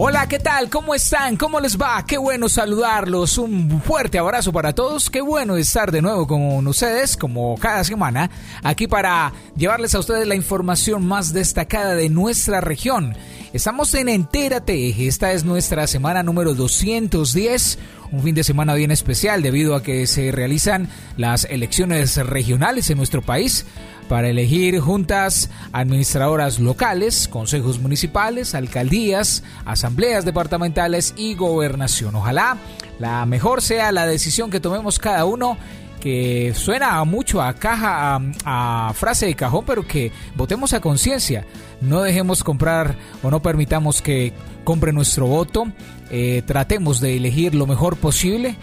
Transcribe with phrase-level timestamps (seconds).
[0.00, 0.70] Hola, ¿qué tal?
[0.70, 1.36] ¿Cómo están?
[1.36, 2.04] ¿Cómo les va?
[2.06, 3.36] Qué bueno saludarlos.
[3.36, 5.10] Un fuerte abrazo para todos.
[5.10, 8.30] Qué bueno estar de nuevo con ustedes, como cada semana,
[8.62, 13.16] aquí para llevarles a ustedes la información más destacada de nuestra región.
[13.52, 15.08] Estamos en Entérate.
[15.08, 17.78] Esta es nuestra semana número 210
[18.10, 22.96] un fin de semana bien especial debido a que se realizan las elecciones regionales en
[22.96, 23.66] nuestro país
[24.08, 32.14] para elegir juntas administradoras locales, consejos municipales, alcaldías, asambleas departamentales y gobernación.
[32.16, 32.56] Ojalá
[32.98, 35.56] la mejor sea la decisión que tomemos cada uno
[36.00, 41.44] que suena mucho a caja, a, frase de cajón, pero que votemos a conciencia.
[41.80, 44.32] No dejemos comprar o no permitamos que
[44.64, 45.66] compre nuestro voto.
[46.10, 48.56] Eh, tratemos de elegir lo mejor posible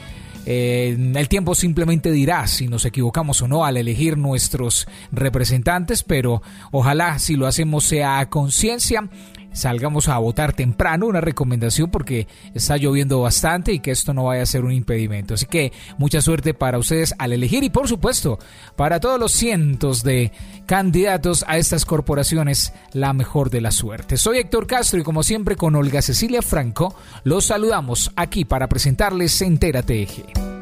[0.46, 6.42] eh, el tiempo simplemente dirá si nos equivocamos o no al elegir nuestros representantes, pero
[6.72, 9.10] ojalá si lo hacemos sea a conciencia
[9.56, 14.44] salgamos a votar temprano, una recomendación porque está lloviendo bastante y que esto no vaya
[14.44, 15.34] a ser un impedimento.
[15.34, 18.38] Así que mucha suerte para ustedes al elegir y por supuesto
[18.76, 20.32] para todos los cientos de
[20.66, 24.18] candidatos a estas corporaciones, la mejor de la suerte.
[24.18, 29.42] Soy Héctor Castro y como siempre con Olga Cecilia Franco, los saludamos aquí para presentarles
[29.42, 30.55] Entérate Eje.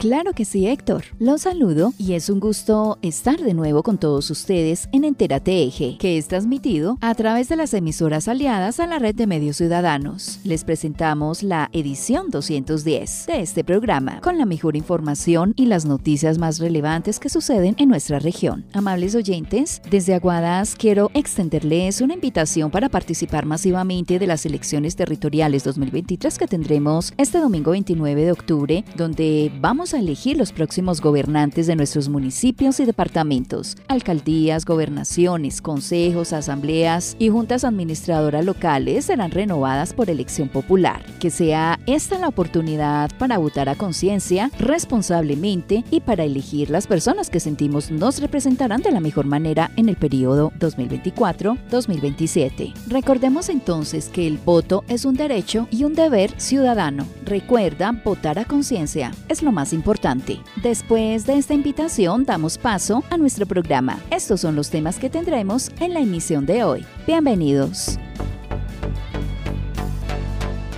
[0.00, 1.04] Claro que sí, Héctor.
[1.18, 5.98] Los saludo y es un gusto estar de nuevo con todos ustedes en Entérate Eje,
[5.98, 10.40] que es transmitido a través de las emisoras aliadas a la red de medios ciudadanos.
[10.42, 16.38] Les presentamos la edición 210 de este programa, con la mejor información y las noticias
[16.38, 18.64] más relevantes que suceden en nuestra región.
[18.72, 25.62] Amables oyentes, desde Aguadas quiero extenderles una invitación para participar masivamente de las elecciones territoriales
[25.64, 31.66] 2023 que tendremos este domingo 29 de octubre, donde vamos a elegir los próximos gobernantes
[31.66, 39.92] de nuestros municipios y departamentos, alcaldías, gobernaciones, consejos, asambleas y juntas administradoras locales serán renovadas
[39.92, 41.04] por elección popular.
[41.18, 47.28] Que sea esta la oportunidad para votar a conciencia, responsablemente y para elegir las personas
[47.28, 52.74] que sentimos nos representarán de la mejor manera en el periodo 2024-2027.
[52.86, 57.06] Recordemos entonces que el voto es un derecho y un deber ciudadano.
[57.24, 60.40] Recuerda, votar a conciencia es lo más importante importante.
[60.62, 63.98] Después de esta invitación damos paso a nuestro programa.
[64.10, 66.84] Estos son los temas que tendremos en la emisión de hoy.
[67.06, 67.98] Bienvenidos.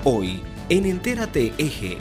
[0.04, 1.98] Hoy en Entérate Eje.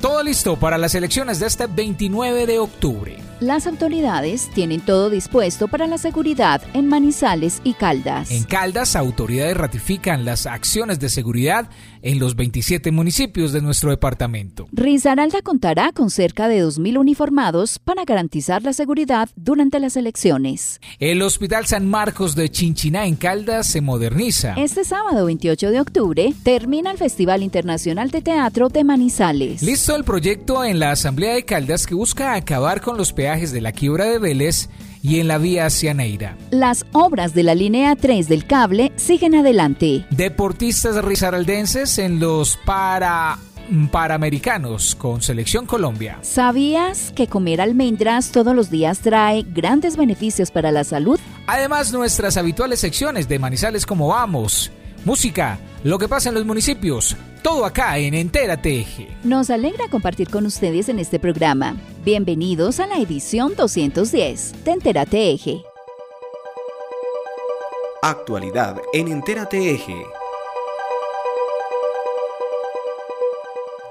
[0.00, 3.25] Todo listo para las elecciones de este 29 de octubre.
[3.40, 8.30] Las autoridades tienen todo dispuesto para la seguridad en Manizales y Caldas.
[8.30, 11.68] En Caldas, autoridades ratifican las acciones de seguridad
[12.06, 14.68] en los 27 municipios de nuestro departamento.
[14.70, 20.80] Risaralda contará con cerca de 2.000 uniformados para garantizar la seguridad durante las elecciones.
[21.00, 24.54] El Hospital San Marcos de Chinchiná en Caldas se moderniza.
[24.54, 29.62] Este sábado 28 de octubre termina el Festival Internacional de Teatro de Manizales.
[29.62, 33.72] Listo el proyecto en la Asamblea de Caldas que busca acabar con los de la
[33.72, 34.68] quiebra de Vélez
[35.02, 36.36] y en la vía hacia Neira.
[36.50, 40.06] Las obras de la línea 3 del cable siguen adelante.
[40.10, 43.38] Deportistas risaraldenses en los para
[43.90, 46.18] Paramericanos con Selección Colombia.
[46.22, 51.18] ¿Sabías que comer almendras todos los días trae grandes beneficios para la salud?
[51.46, 54.70] Además, nuestras habituales secciones de Manizales como Vamos,
[55.04, 58.86] música, lo que pasa en los municipios, todo acá en Entérate.
[59.24, 61.76] Nos alegra compartir con ustedes en este programa.
[62.06, 65.64] Bienvenidos a la edición 210 de Entérate Eje.
[68.00, 70.04] Actualidad en Entérate Eje.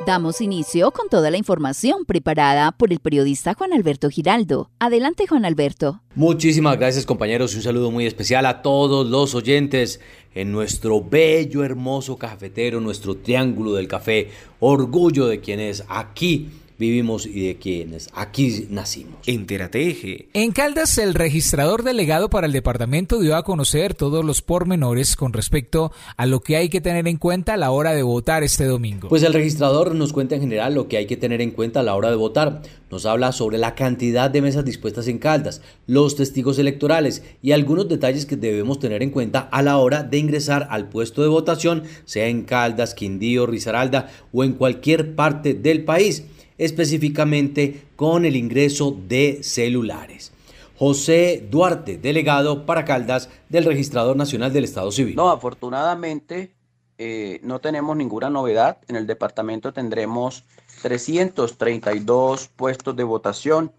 [0.08, 4.70] Damos inicio con toda la información preparada por el periodista Juan Alberto Giraldo.
[4.80, 6.00] Adelante Juan Alberto.
[6.16, 10.00] Muchísimas gracias compañeros y un saludo muy especial a todos los oyentes
[10.34, 17.48] en nuestro bello, hermoso cafetero, nuestro triángulo del café, orgullo de quienes aquí vivimos y
[17.48, 19.16] de quienes aquí nacimos.
[19.26, 20.28] Entérate Eje.
[20.34, 25.34] En Caldas, el registrador delegado para el departamento dio a conocer todos los pormenores con
[25.34, 28.66] respecto a lo que hay que tener en cuenta a la hora de votar este
[28.66, 29.10] domingo.
[29.10, 31.84] Pues el registrador nos cuenta en general lo que hay que tener en cuenta a
[31.84, 32.62] la hora de votar.
[32.92, 37.90] Nos habla sobre la cantidad de mesas dispuestas en Caldas, los testigos electorales y algunos
[37.90, 41.84] detalles que debemos tener en cuenta a la hora de ingresar al puesto de votación,
[42.06, 46.26] sea en Caldas, Quindío, Risaralda o en cualquier parte del país,
[46.58, 50.32] específicamente con el ingreso de celulares.
[50.78, 55.16] José Duarte, delegado para Caldas del Registrador Nacional del Estado Civil.
[55.16, 56.52] No, afortunadamente
[56.98, 58.80] eh, no tenemos ninguna novedad.
[58.88, 60.44] En el departamento tendremos
[60.82, 63.72] 332 puestos de votación,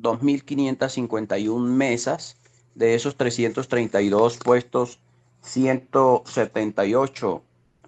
[0.00, 2.36] 2.551 mesas.
[2.74, 5.00] De esos 332 puestos,
[5.42, 7.42] 178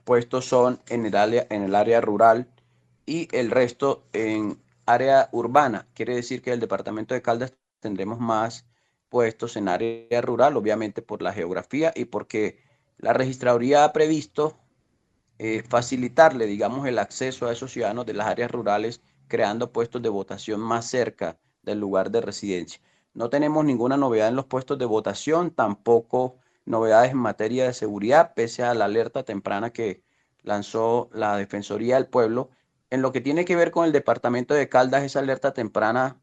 [0.05, 2.47] puestos son en el área, en el área rural
[3.07, 5.87] y el resto en área urbana.
[5.95, 8.67] Quiere decir que el departamento de Caldas tendremos más
[9.09, 12.59] puestos en área rural, obviamente por la geografía y porque
[12.99, 14.59] la registraduría ha previsto
[15.39, 20.09] eh, facilitarle, digamos, el acceso a esos ciudadanos de las áreas rurales, creando puestos de
[20.09, 22.81] votación más cerca del lugar de residencia.
[23.15, 28.35] No tenemos ninguna novedad en los puestos de votación, tampoco novedades en materia de seguridad,
[28.35, 30.03] pese a la alerta temprana que
[30.43, 32.51] lanzó la Defensoría del Pueblo.
[32.93, 36.21] En lo que tiene que ver con el departamento de Caldas, esa alerta temprana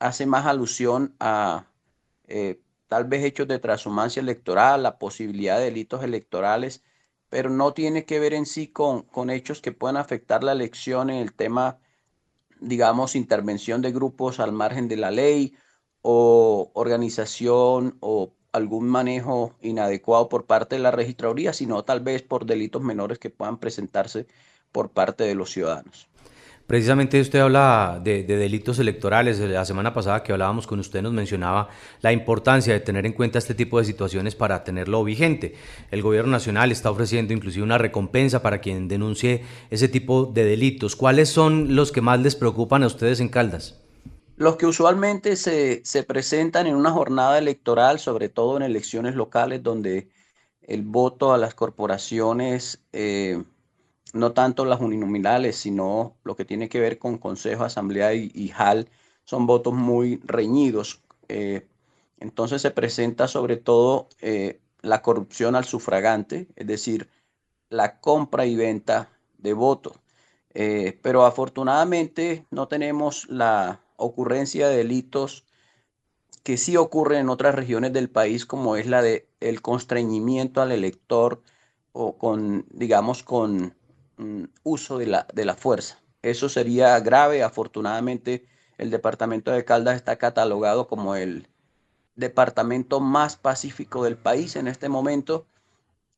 [0.00, 1.70] hace más alusión a
[2.26, 6.82] eh, tal vez hechos de transhumancia electoral, la posibilidad de delitos electorales,
[7.28, 11.08] pero no tiene que ver en sí con, con hechos que puedan afectar la elección
[11.08, 11.78] en el tema,
[12.60, 15.54] digamos, intervención de grupos al margen de la ley
[16.02, 22.44] o organización o algún manejo inadecuado por parte de la registraduría, sino tal vez por
[22.44, 24.26] delitos menores que puedan presentarse
[24.72, 26.08] por parte de los ciudadanos.
[26.68, 29.38] Precisamente usted habla de, delitos electorales.
[29.38, 31.70] La semana pasada que hablábamos con usted nos mencionaba
[32.02, 35.54] la importancia de tener en cuenta este tipo de situaciones para tenerlo vigente.
[35.90, 40.94] El gobierno nacional está ofreciendo inclusive una recompensa para quien denuncie ese tipo de delitos.
[40.94, 43.80] ¿Cuáles son los que más les preocupan a ustedes en Caldas?
[44.36, 50.10] Los que usualmente se, presentan en una jornada electoral, sobre todo en elecciones locales donde
[50.60, 52.82] el voto a las corporaciones...
[52.92, 53.42] Eh,
[54.14, 58.88] no tanto las uninominales, sino lo que tiene que ver con Consejo, Asamblea y, HAL,
[59.24, 61.02] son votos muy reñidos.
[61.28, 61.66] Eh,
[62.18, 67.08] entonces se presenta sobre todo eh, la corrupción al sufragante, es decir,
[67.70, 69.98] la compra y venta de votos.
[70.54, 75.44] Eh, pero afortunadamente no tenemos la ocurrencia de delitos
[76.42, 80.72] que sí ocurren en otras regiones del país, como es la de el constreñimiento al
[80.72, 81.42] elector
[81.92, 83.74] o con, digamos, con
[84.18, 86.00] Mm, uso de la, de la fuerza.
[86.22, 87.42] Eso sería grave.
[87.42, 88.46] Afortunadamente,
[88.78, 91.48] el departamento de Caldas está catalogado como el
[92.16, 95.46] departamento más pacífico del país en este momento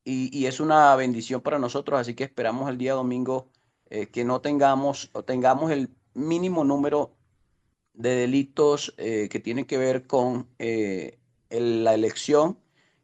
[0.05, 3.49] y, es una bendición para nosotros, así que esperamos el día domingo
[3.91, 7.13] eh, que no tengamos o tengamos el mínimo número
[7.93, 11.19] de delitos eh, que tienen que ver con eh,
[11.51, 12.59] la elección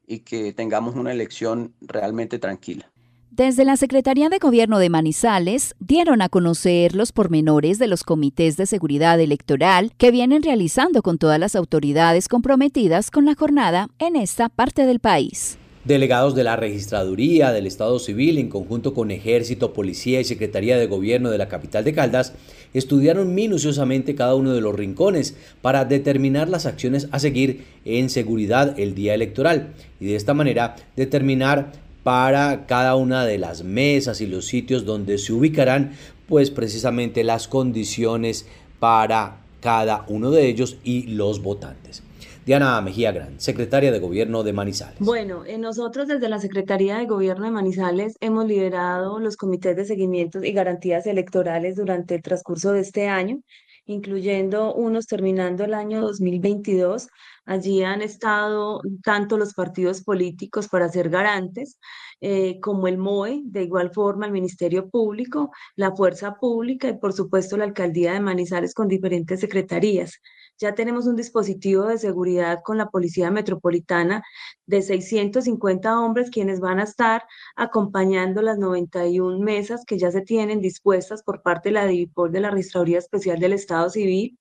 [0.06, 2.90] y que tengamos una elección realmente tranquila.
[3.30, 8.56] Desde la Secretaría de Gobierno de Manizales dieron a conocer los pormenores de los comités
[8.56, 14.16] de seguridad electoral que vienen realizando con todas las autoridades comprometidas con la jornada en
[14.16, 15.58] esta parte del país.
[15.84, 20.86] Delegados de la Registraduría del Estado Civil, en conjunto con Ejército, Policía y Secretaría de
[20.86, 22.32] Gobierno de la capital de Caldas,
[22.74, 28.78] estudiaron minuciosamente cada uno de los rincones para determinar las acciones a seguir en seguridad
[28.80, 34.28] el día electoral y de esta manera determinar para cada una de las mesas y
[34.28, 35.90] los sitios donde se ubicarán
[36.28, 38.46] pues precisamente las condiciones
[38.78, 42.04] para cada uno de ellos y los votantes.
[42.44, 45.00] Diana Mejía Gran, secretaria de Gobierno de Manizales.
[45.00, 49.84] Bueno, eh, nosotros desde la Secretaría de Gobierno de Manizales hemos liderado los comités de
[49.84, 53.40] seguimiento y garantías electorales durante el transcurso de este año,
[53.84, 57.08] incluyendo unos terminando el año 2022
[57.46, 61.78] Allí han estado tanto los partidos políticos para ser garantes,
[62.20, 67.12] eh, como el MOE, de igual forma el Ministerio Público, la Fuerza Pública y por
[67.12, 70.20] supuesto la Alcaldía de Manizales con diferentes secretarías.
[70.58, 74.24] Ya tenemos un dispositivo de seguridad con la Policía Metropolitana
[74.66, 77.24] de 650 hombres quienes van a estar
[77.54, 82.40] acompañando las 91 mesas que ya se tienen dispuestas por parte de la DIVIPOL de
[82.40, 84.36] la Registraduría Especial del Estado Civil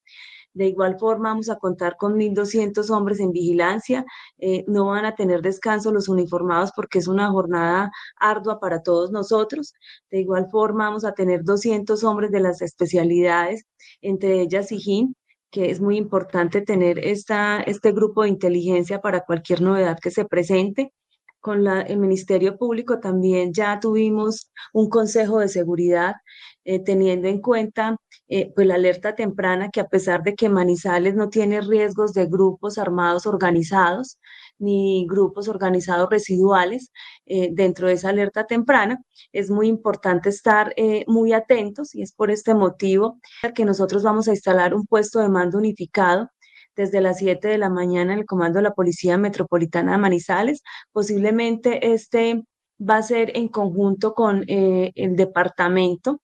[0.55, 4.05] De igual forma, vamos a contar con 1.200 hombres en vigilancia.
[4.37, 9.11] Eh, no van a tener descanso los uniformados porque es una jornada ardua para todos
[9.11, 9.73] nosotros.
[10.09, 13.65] De igual forma, vamos a tener 200 hombres de las especialidades,
[14.01, 15.13] entre ellas SIGIN,
[15.51, 20.23] que es muy importante tener esta, este grupo de inteligencia para cualquier novedad que se
[20.23, 20.93] presente.
[21.41, 26.15] Con el Ministerio Público también ya tuvimos un consejo de seguridad
[26.63, 31.15] eh, teniendo en cuenta eh, pues la alerta temprana que a pesar de que Manizales
[31.15, 34.17] no tiene riesgos de grupos armados organizados
[34.57, 36.91] ni grupos organizados residuales
[37.25, 39.01] eh, dentro de esa alerta temprana,
[39.31, 40.73] es muy importante estar
[41.07, 43.19] muy atentos y es por este motivo
[43.53, 46.29] que nosotros vamos a instalar un puesto de mando unificado
[46.75, 50.63] desde las 7 de la mañana en el comando de la Policía Metropolitana de Manizales.
[50.91, 52.43] Posiblemente este
[52.79, 56.21] va a ser en conjunto con el departamento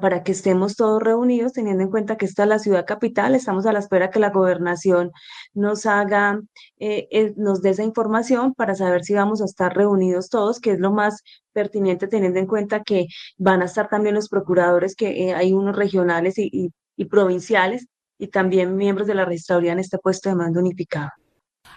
[0.00, 3.66] para que estemos todos reunidos, teniendo en cuenta que esta es la ciudad capital, estamos
[3.66, 5.12] a la espera que la gobernación
[5.54, 6.40] nos haga,
[6.78, 10.72] eh, eh, nos dé esa información para saber si vamos a estar reunidos todos, que
[10.72, 13.06] es lo más pertinente teniendo en cuenta que
[13.36, 17.86] van a estar también los procuradores, que eh, hay unos regionales y, y provinciales,
[18.18, 21.10] y también miembros de la registraduría en este puesto de mando unificado.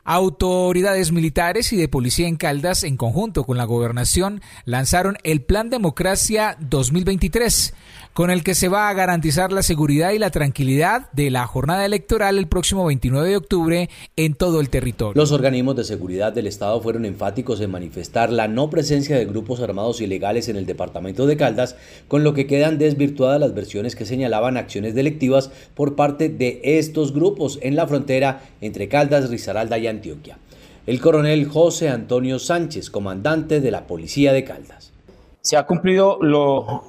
[0.03, 5.69] Autoridades militares y de policía en Caldas, en conjunto con la gobernación, lanzaron el Plan
[5.69, 7.73] Democracia 2023,
[8.13, 11.85] con el que se va a garantizar la seguridad y la tranquilidad de la jornada
[11.85, 15.19] electoral el próximo 29 de octubre en todo el territorio.
[15.19, 19.61] Los organismos de seguridad del Estado fueron enfáticos en manifestar la no presencia de grupos
[19.61, 21.75] armados ilegales en el departamento de Caldas,
[22.07, 27.13] con lo que quedan desvirtuadas las versiones que señalaban acciones delictivas por parte de estos
[27.13, 30.37] grupos en la frontera entre Caldas, Risaralda y Antioquia.
[30.85, 34.91] El coronel José Antonio Sánchez, comandante de la Policía de Caldas.
[35.41, 36.83] Se ha cumplido lo,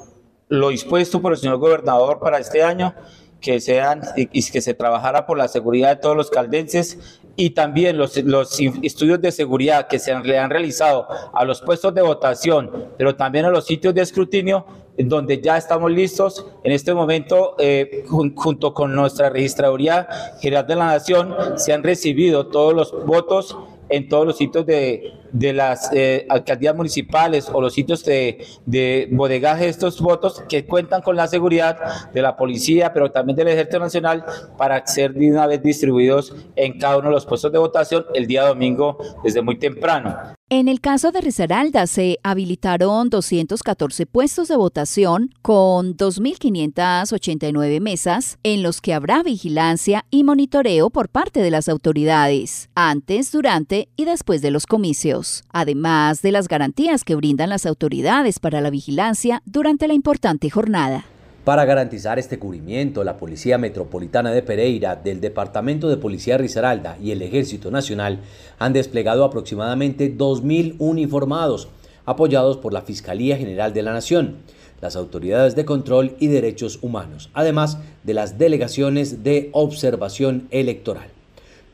[0.52, 2.94] lo dispuesto por el señor gobernador para este año,
[3.40, 7.96] que, sean, y que se trabajara por la seguridad de todos los caldenses y también
[7.96, 12.02] los, los estudios de seguridad que se han, le han realizado a los puestos de
[12.02, 14.66] votación, pero también a los sitios de escrutinio,
[14.98, 16.46] donde ya estamos listos.
[16.64, 20.06] En este momento, eh, junto con nuestra registraduría
[20.38, 23.56] general de la Nación, se han recibido todos los votos
[23.88, 29.08] en todos los sitios de, de las eh, alcaldías municipales o los sitios de, de
[29.10, 33.48] bodegaje de estos votos que cuentan con la seguridad de la policía, pero también del
[33.48, 34.24] Ejército Nacional
[34.56, 38.26] para ser de una vez distribuidos en cada uno de los puestos de votación el
[38.26, 40.34] día domingo desde muy temprano.
[40.54, 48.62] En el caso de Risaralda se habilitaron 214 puestos de votación con 2.589 mesas en
[48.62, 54.42] los que habrá vigilancia y monitoreo por parte de las autoridades, antes, durante y después
[54.42, 59.88] de los comicios, además de las garantías que brindan las autoridades para la vigilancia durante
[59.88, 61.04] la importante jornada.
[61.44, 67.10] Para garantizar este cubrimiento, la Policía Metropolitana de Pereira, del Departamento de Policía Risaralda y
[67.10, 68.20] el Ejército Nacional
[68.60, 71.68] han desplegado aproximadamente 2.000 uniformados,
[72.04, 74.36] apoyados por la Fiscalía General de la Nación,
[74.80, 81.08] las autoridades de control y derechos humanos, además de las delegaciones de observación electoral.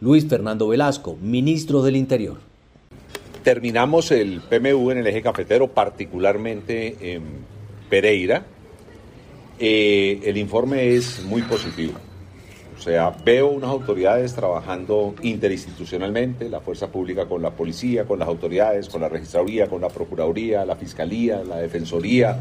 [0.00, 2.47] Luis Fernando Velasco, ministro del Interior.
[3.48, 7.22] Terminamos el PMU en el eje cafetero, particularmente en
[7.88, 8.44] Pereira,
[9.58, 11.94] eh, el informe es muy positivo.
[12.76, 18.28] O sea, veo unas autoridades trabajando interinstitucionalmente, la fuerza pública con la policía, con las
[18.28, 22.36] autoridades, con la registraduría, con la procuraduría, la fiscalía, la defensoría,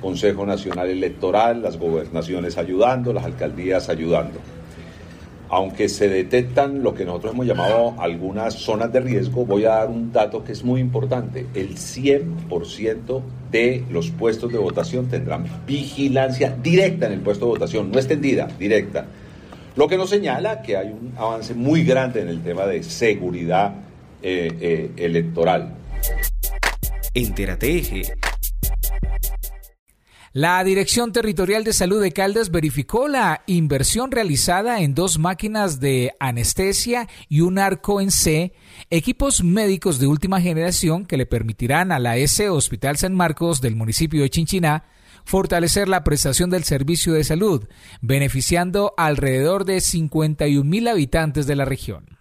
[0.00, 4.38] Consejo Nacional Electoral, las gobernaciones ayudando, las alcaldías ayudando.
[5.52, 9.88] Aunque se detectan lo que nosotros hemos llamado algunas zonas de riesgo, voy a dar
[9.90, 11.46] un dato que es muy importante.
[11.54, 17.92] El 100% de los puestos de votación tendrán vigilancia directa en el puesto de votación,
[17.92, 19.04] no extendida, directa.
[19.76, 23.74] Lo que nos señala que hay un avance muy grande en el tema de seguridad
[24.22, 25.74] eh, eh, electoral.
[27.12, 27.82] Entérate
[30.34, 36.12] la Dirección Territorial de Salud de Caldas verificó la inversión realizada en dos máquinas de
[36.20, 38.54] anestesia y un arco en C,
[38.88, 43.76] equipos médicos de última generación que le permitirán a la S Hospital San Marcos del
[43.76, 44.84] municipio de Chinchiná
[45.26, 47.68] fortalecer la prestación del servicio de salud,
[48.00, 52.18] beneficiando alrededor de 51 mil habitantes de la región.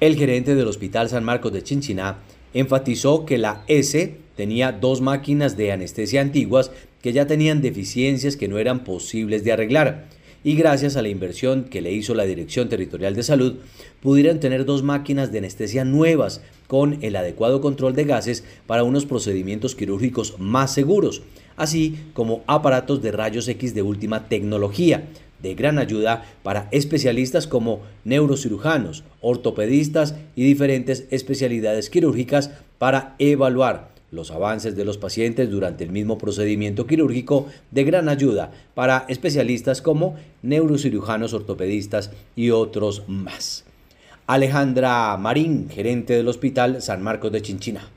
[0.00, 2.18] El gerente del Hospital San Marcos de Chinchiná
[2.54, 6.70] enfatizó que la S tenía dos máquinas de anestesia antiguas
[7.06, 10.06] que ya tenían deficiencias que no eran posibles de arreglar.
[10.42, 13.58] Y gracias a la inversión que le hizo la Dirección Territorial de Salud,
[14.02, 19.06] pudieran tener dos máquinas de anestesia nuevas con el adecuado control de gases para unos
[19.06, 21.22] procedimientos quirúrgicos más seguros,
[21.54, 25.04] así como aparatos de rayos X de última tecnología,
[25.40, 34.30] de gran ayuda para especialistas como neurocirujanos, ortopedistas y diferentes especialidades quirúrgicas para evaluar los
[34.30, 40.16] avances de los pacientes durante el mismo procedimiento quirúrgico de gran ayuda para especialistas como
[40.42, 43.64] neurocirujanos, ortopedistas y otros más.
[44.26, 47.88] Alejandra Marín, gerente del Hospital San Marcos de Chinchina.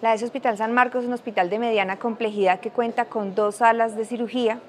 [0.00, 3.56] La ES Hospital San Marcos es un hospital de mediana complejidad que cuenta con dos
[3.56, 4.60] salas de cirugía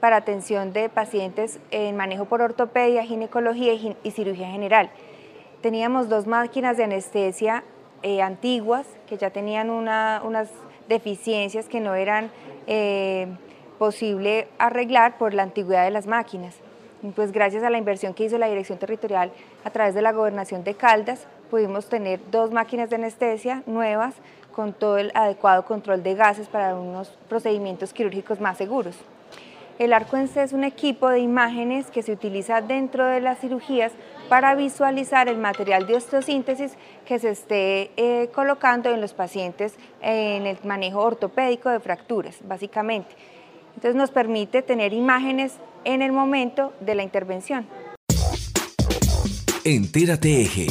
[0.00, 4.90] para atención de pacientes en manejo por ortopedia, ginecología y cirugía general.
[5.60, 7.62] Teníamos dos máquinas de anestesia
[8.02, 10.48] eh, antiguas que ya tenían unas
[10.88, 12.30] deficiencias que no eran
[12.66, 13.26] eh,
[13.78, 16.54] posible arreglar por la antigüedad de las máquinas.
[17.14, 19.30] pues gracias a la inversión que hizo la Dirección Territorial
[19.64, 24.14] a través de la Gobernación de Caldas, pudimos tener dos máquinas de anestesia nuevas
[24.50, 28.96] con todo el adecuado control de gases para unos procedimientos quirúrgicos más seguros.
[29.78, 33.92] El ARCO-ENSE es un equipo de imágenes que se utiliza dentro de las cirugías
[34.32, 36.72] para visualizar el material de osteosíntesis
[37.04, 43.14] que se esté eh, colocando en los pacientes en el manejo ortopédico de fracturas, básicamente.
[43.74, 47.66] Entonces nos permite tener imágenes en el momento de la intervención.
[49.64, 50.68] Entérate Eje.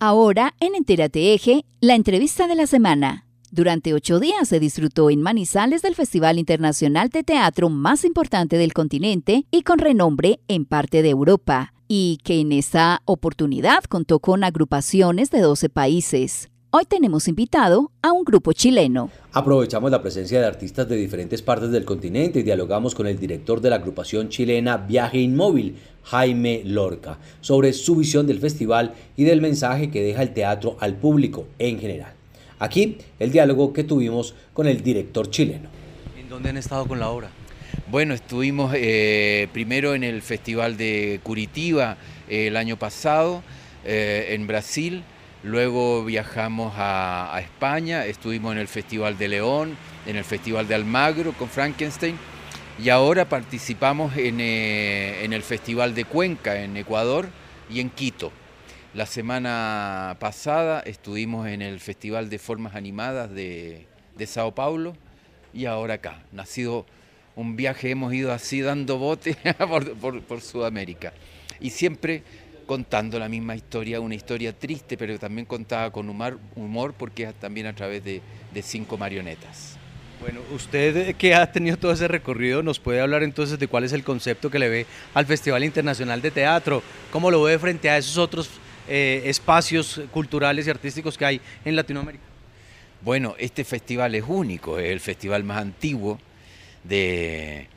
[0.00, 3.26] Ahora en Entérate Eje, la entrevista de la semana.
[3.50, 8.72] Durante ocho días se disfrutó en Manizales del Festival Internacional de Teatro más importante del
[8.72, 14.44] continente y con renombre en parte de Europa, y que en esta oportunidad contó con
[14.44, 16.48] agrupaciones de 12 países.
[16.70, 19.10] Hoy tenemos invitado a un grupo chileno.
[19.32, 23.60] Aprovechamos la presencia de artistas de diferentes partes del continente y dialogamos con el director
[23.60, 29.40] de la agrupación chilena Viaje Inmóvil, Jaime Lorca, sobre su visión del festival y del
[29.40, 32.12] mensaje que deja el teatro al público en general.
[32.58, 35.68] Aquí el diálogo que tuvimos con el director chileno.
[36.18, 37.30] ¿En dónde han estado con la obra?
[37.84, 41.96] Bueno, estuvimos eh, primero en el Festival de Curitiba
[42.28, 43.44] eh, el año pasado,
[43.84, 45.04] eh, en Brasil,
[45.44, 51.32] luego viajamos a, España, estuvimos en el Festival de León, en el Festival de Almagro
[51.32, 52.16] con Frankenstein,
[52.82, 57.28] y ahora participamos en, el Festival de Cuenca en Ecuador
[57.70, 58.32] y en Quito.
[58.94, 63.86] La semana pasada estuvimos en el Festival de Formas Animadas de,
[64.26, 64.96] Sao Paulo
[65.54, 66.24] y ahora acá.
[66.36, 66.84] Ha sido
[67.36, 69.36] un viaje, hemos ido así dando bote
[70.00, 71.12] por, Sudamérica.
[71.60, 72.22] Y siempre
[72.66, 77.34] contando la misma historia, una historia triste, pero también contada con humor, humor porque es
[77.34, 78.20] también a través de,
[78.52, 79.78] de cinco marionetas.
[80.20, 83.92] Bueno, usted que ha tenido todo ese recorrido, nos puede hablar entonces de cuál es
[83.92, 87.98] el concepto que le ve al Festival Internacional de Teatro, cómo lo ve frente a
[87.98, 88.48] esos otros
[88.88, 92.24] eh, espacios culturales y artísticos que hay en Latinoamérica?
[93.02, 96.18] Bueno, este festival es único, es el festival más antiguo
[96.88, 97.68] de,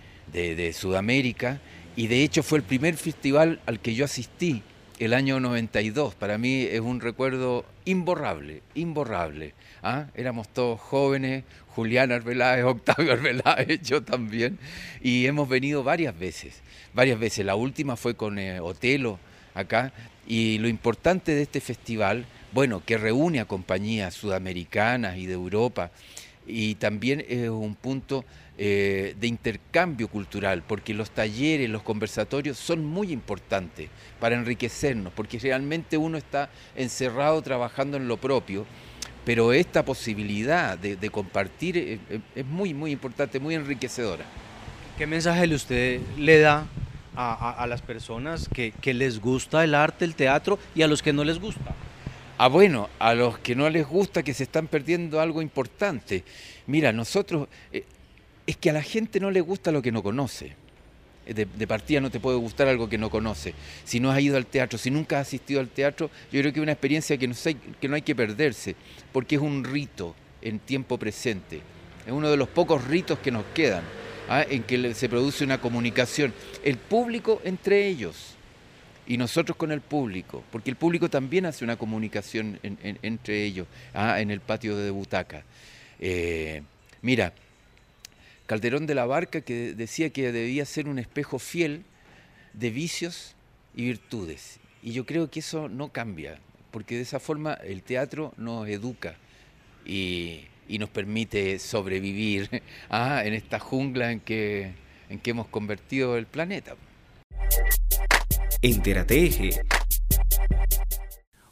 [0.74, 1.60] Sudamérica
[1.96, 4.64] y de hecho fue el primer festival al que yo asistí
[5.00, 6.16] el año 92.
[6.16, 9.54] Para mí es un recuerdo imborrable, imborrable.
[9.82, 10.08] ¿ah?
[10.14, 14.60] Éramos todos jóvenes, Julián Arbeláez, Octavio Arbeláez, yo también,
[15.02, 16.62] y hemos venido varias veces,
[16.94, 17.46] varias veces.
[17.46, 19.20] La última fue con eh, Otelo
[19.54, 19.94] acá,
[20.28, 25.92] y lo importante de este festival, bueno, que reúne a compañías sudamericanas y de Europa,
[26.46, 28.26] y también es un punto
[28.62, 35.40] eh, de intercambio cultural, porque los talleres, los conversatorios son muy importantes para enriquecernos, porque
[35.40, 38.66] realmente uno está encerrado trabajando en lo propio,
[39.24, 42.00] pero esta posibilidad de, compartir es,
[42.36, 44.26] es, muy, muy importante, muy enriquecedora.
[44.98, 46.68] ¿Qué mensaje usted le da
[47.16, 51.24] a, las personas que, les gusta el arte, el teatro y a los que no
[51.24, 51.76] les gusta?
[52.38, 56.24] Ah, bueno, a los que no les gusta que se están perdiendo algo importante.
[56.68, 57.84] Mira, nosotros, eh,
[58.50, 60.54] es que a la gente no le gusta lo que no conoce.
[61.28, 63.54] De, partida no te puede gustar algo que no conoce.
[63.84, 66.60] Si no has ido al teatro, si nunca has asistido al teatro, yo creo que
[66.60, 67.36] es una experiencia que no,
[67.80, 68.76] que no hay que perderse,
[69.12, 71.62] porque es un rito en tiempo presente.
[72.08, 73.84] Es uno de los pocos ritos que nos quedan.
[74.30, 74.44] ¿ah?
[74.50, 76.34] en que se produce una comunicación,
[76.64, 78.36] el público entre ellos
[79.06, 84.22] y nosotros con el público, porque el público también hace una comunicación entre ellos ¿ah?
[84.22, 85.44] en el patio de butaca.
[86.00, 86.62] Eh,
[87.02, 87.34] mira,
[88.50, 91.84] Calderón de la Barca que decía que debía ser un espejo fiel
[92.54, 93.36] de vicios
[93.76, 94.60] y virtudes.
[94.82, 96.40] Y yo creo que eso no cambia,
[96.72, 99.18] porque de esa forma el teatro nos educa
[99.86, 104.72] y, nos permite sobrevivir ah, en esta jungla en que,
[105.10, 106.76] en que hemos convertido el planeta.
[108.64, 109.62] Entérate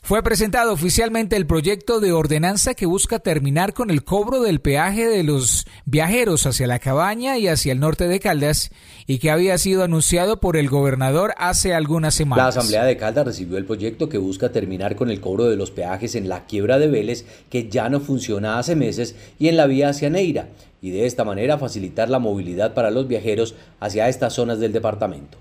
[0.07, 5.05] Fue presentado oficialmente el proyecto de ordenanza que busca terminar con el cobro del peaje
[5.05, 8.71] de los viajeros hacia la cabaña y hacia el norte de Caldas
[9.05, 12.55] y que había sido anunciado por el gobernador hace algunas semanas.
[12.55, 15.71] La Asamblea de Caldas recibió el proyecto que busca terminar con el cobro de los
[15.71, 19.67] peajes en la quiebra de Vélez que ya no funciona hace meses y en la
[19.67, 20.47] vía hacia Neira
[20.81, 25.37] y de esta manera facilitar la movilidad para los viajeros hacia estas zonas del departamento.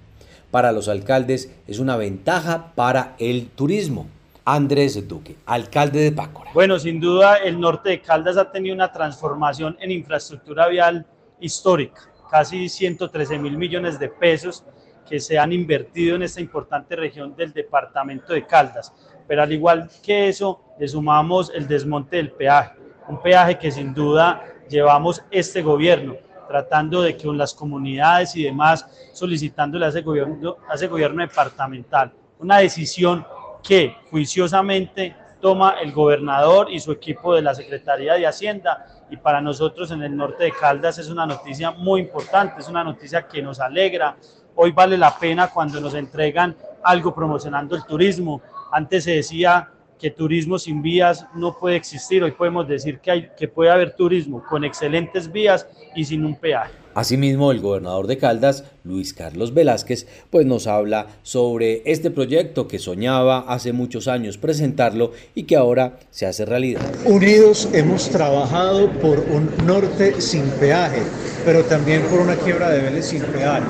[0.51, 4.09] Para los alcaldes es una ventaja para el turismo
[4.49, 6.53] Andrés Duque, alcalde de Pácora.
[6.55, 11.05] Bueno, sin duda el norte de Caldas ha tenido una transformación en infraestructura vial
[11.41, 14.65] histórica, casi 113 mil millones de pesos
[15.05, 18.93] que se han invertido en esta importante región del departamento de Caldas.
[19.27, 22.77] Pero al igual que eso, le sumamos el desmonte del peaje,
[23.09, 26.15] un peaje que sin duda llevamos este gobierno,
[26.47, 31.23] tratando de que con las comunidades y demás, solicitándole a ese gobierno, a ese gobierno
[31.23, 33.27] departamental una decisión
[33.67, 39.41] que juiciosamente toma el gobernador y su equipo de la Secretaría de Hacienda y para
[39.41, 43.43] nosotros en el norte de Caldas es una noticia muy importante, es una noticia que
[43.43, 44.17] nos alegra.
[44.55, 48.41] Hoy vale la pena cuando nos entregan algo promocionando el turismo.
[48.73, 52.23] Antes se decía que turismo sin vías no puede existir.
[52.23, 56.37] Hoy podemos decir que, hay, que puede haber turismo con excelentes vías y sin un
[56.37, 56.73] peaje.
[56.97, 62.79] Asimismo, el gobernador de Caldas, Luis Carlos Velázquez, pues nos habla sobre este proyecto que
[62.79, 66.81] soñaba hace muchos años presentarlo y que ahora se hace realidad.
[67.05, 71.03] Unidos hemos trabajado por un norte sin peaje,
[71.45, 73.67] pero también por una quiebra de Vélez sin peaje.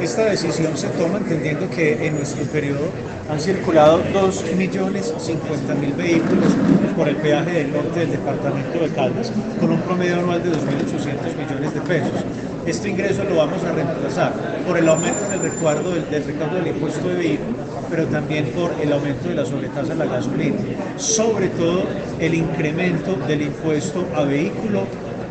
[0.00, 2.88] Esta decisión se toma entendiendo que en nuestro periodo
[3.30, 6.52] han circulado 2.050.000 vehículos
[6.96, 11.36] por el peaje del norte del departamento de Caldas, con un promedio anual de 2.800
[11.36, 12.24] millones de pesos
[12.66, 14.32] este ingreso lo vamos a reemplazar
[14.66, 17.56] por el aumento en el recuerdo del, del recaudo del impuesto de vehículo,
[17.88, 20.58] pero también por el aumento de la sobretasa a la gasolina.
[20.96, 21.84] Sobre todo
[22.18, 24.82] el incremento del impuesto a vehículo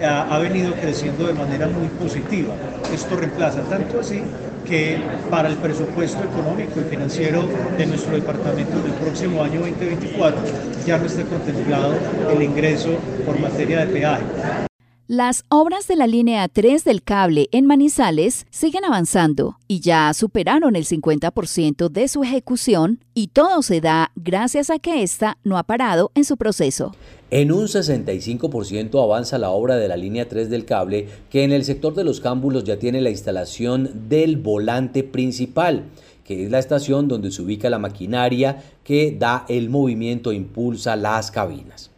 [0.04, 2.56] ha, ha venido creciendo de manera muy positiva.
[2.94, 4.24] Esto reemplaza tanto así
[4.70, 4.98] que
[5.32, 7.44] para el presupuesto económico y financiero
[7.78, 10.40] de nuestro departamento del próximo año 2024
[10.86, 11.96] ya no está contemplado
[12.32, 12.90] el ingreso
[13.26, 14.24] por materia de peaje.
[15.08, 20.76] Las obras de la línea 3 del cable en Manizales siguen avanzando y ya superaron
[20.76, 25.64] el 50% de su ejecución y todo se da gracias a que ésta no ha
[25.64, 26.92] parado en su proceso.
[27.32, 31.64] En un 65% avanza la obra de la línea 3 del cable que en el
[31.64, 35.86] sector de los cámbulos ya tiene la instalación del volante principal
[36.30, 40.96] que es la estación donde se ubica la maquinaria que da el movimiento e impulsa
[40.96, 41.90] las cabinas.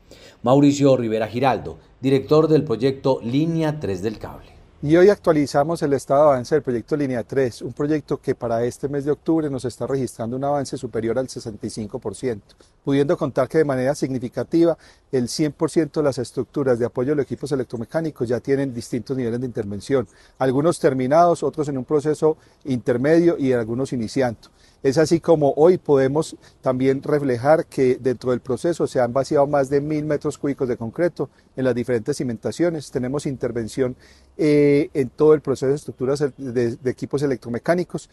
[0.41, 4.51] Mauricio Rivera Giraldo, director del proyecto Línea 3 del Cable.
[4.83, 8.63] Y hoy actualizamos el estado de avance del proyecto Línea 3, un proyecto que para
[8.63, 12.39] este mes de octubre nos está registrando un avance superior al 65%,
[12.83, 14.77] pudiendo contar que de manera significativa
[15.11, 19.39] el 100% de las estructuras de apoyo a los equipos electromecánicos ya tienen distintos niveles
[19.39, 20.07] de intervención,
[20.39, 24.49] algunos terminados, otros en un proceso intermedio y algunos iniciando.
[24.83, 29.69] Es así como hoy podemos también reflejar que dentro del proceso se han vaciado más
[29.69, 32.89] de mil metros cúbicos de concreto en las diferentes cimentaciones.
[32.89, 33.95] Tenemos intervención
[34.37, 38.09] eh, en todo el proceso de estructuras de, de equipos electromecánicos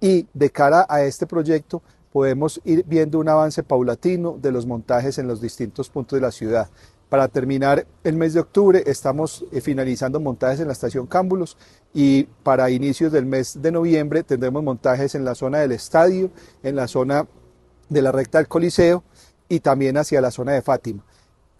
[0.00, 1.82] y de cara a este proyecto
[2.12, 6.30] podemos ir viendo un avance paulatino de los montajes en los distintos puntos de la
[6.30, 6.68] ciudad.
[7.08, 11.58] Para terminar el mes de octubre estamos eh, finalizando montajes en la estación Cámbulos
[11.92, 16.30] y para inicios del mes de noviembre tendremos montajes en la zona del estadio,
[16.62, 17.26] en la zona
[17.88, 19.04] de la recta del Coliseo
[19.48, 21.04] y también hacia la zona de Fátima.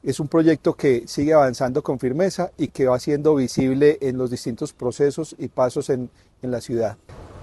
[0.02, 4.30] Es un proyecto que sigue avanzando con firmeza y que va siendo visible en los
[4.30, 6.10] distintos procesos y pasos en,
[6.40, 6.96] en la ciudad.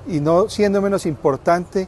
[0.08, 1.88] Y no siendo menos importante,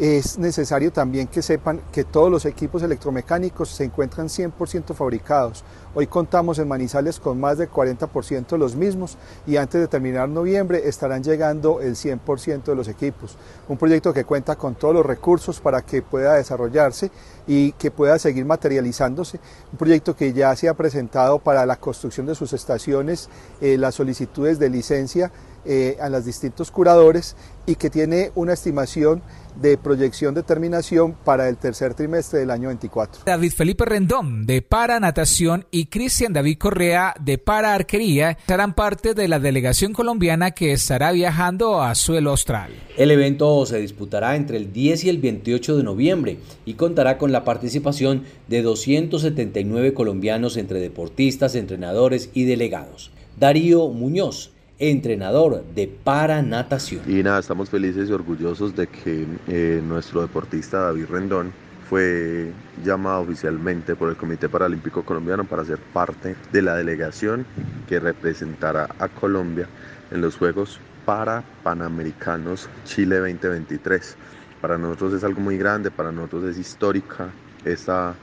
[0.00, 5.62] es necesario también que sepan que todos los equipos electromecánicos se encuentran 100% fabricados.
[5.94, 10.26] Hoy contamos en Manizales con más del 40% de los mismos y antes de terminar
[10.30, 13.36] noviembre estarán llegando el 100% de los equipos.
[13.68, 17.10] Un proyecto que cuenta con todos los recursos para que pueda desarrollarse
[17.46, 19.38] y que pueda seguir materializándose.
[19.70, 23.28] Un proyecto que ya se ha presentado para la construcción de sus estaciones,
[23.60, 25.30] eh, las solicitudes de licencia
[25.64, 29.22] eh, a los distintos curadores y que tiene una estimación
[29.60, 33.22] de proyección de terminación para el tercer trimestre del año 24.
[33.26, 39.14] David Felipe Rendón de Para Natación y Cristian David Correa de Para Arquería serán parte
[39.14, 42.72] de la delegación colombiana que estará viajando a suelo austral.
[42.96, 47.32] El evento se disputará entre el 10 y el 28 de noviembre y contará con
[47.32, 53.10] la participación de 279 colombianos entre deportistas, entrenadores y delegados.
[53.38, 57.02] Darío Muñoz entrenador de paranatación.
[57.06, 61.52] Y nada, estamos felices y orgullosos de que eh, nuestro deportista David Rendón
[61.88, 62.52] fue
[62.84, 67.44] llamado oficialmente por el Comité Paralímpico Colombiano para ser parte de la delegación
[67.88, 69.68] que representará a Colombia
[70.10, 74.16] en los Juegos para Panamericanos Chile 2023.
[74.60, 77.30] Para nosotros es algo muy grande, para nosotros es histórica
[77.64, 78.14] esta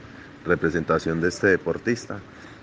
[0.46, 2.20] representación de este deportista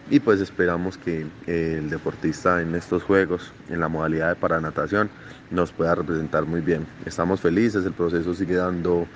[0.09, 5.09] y pues esperamos que el deportista en estos juegos, en la modalidad de paranatación,
[5.49, 6.85] nos pueda representar muy bien.
[7.05, 9.07] Estamos felices, el proceso sigue dando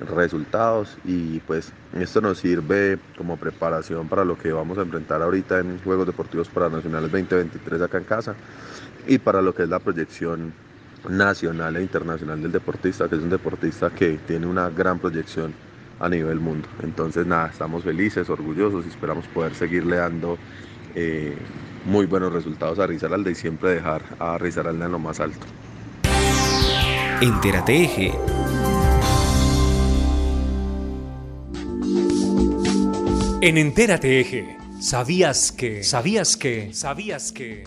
[0.00, 5.60] resultados y pues esto nos sirve como preparación para lo que vamos a enfrentar ahorita
[5.60, 8.34] en Juegos Deportivos Paranacionales 2023 acá en casa
[9.06, 10.52] y para lo que es la proyección
[11.08, 15.54] nacional e internacional del deportista, que es un deportista que tiene una gran proyección
[16.04, 16.68] a nivel mundo.
[16.82, 20.38] Entonces nada, estamos felices, orgullosos y esperamos poder seguirle dando
[20.94, 21.34] eh,
[21.86, 25.46] muy buenos resultados a Rizaralda y siempre dejar a Rizaralda en lo más alto.
[27.20, 28.12] Entérate Eje
[33.40, 35.84] En Entérate Eje, ¿sabías que?
[35.84, 36.72] ¿Sabías que?
[36.72, 37.64] ¿Sabías que?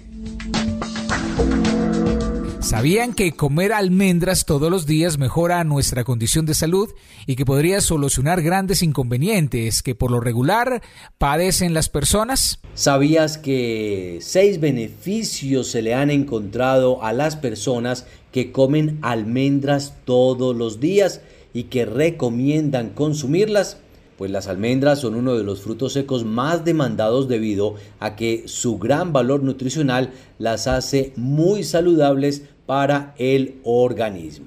[2.68, 6.90] ¿Sabían que comer almendras todos los días mejora nuestra condición de salud
[7.26, 10.82] y que podría solucionar grandes inconvenientes que por lo regular
[11.18, 12.60] padecen las personas?
[12.74, 20.54] ¿Sabías que seis beneficios se le han encontrado a las personas que comen almendras todos
[20.54, 21.22] los días
[21.54, 23.78] y que recomiendan consumirlas?
[24.18, 28.80] pues las almendras son uno de los frutos secos más demandados debido a que su
[28.80, 34.46] gran valor nutricional las hace muy saludables para el organismo.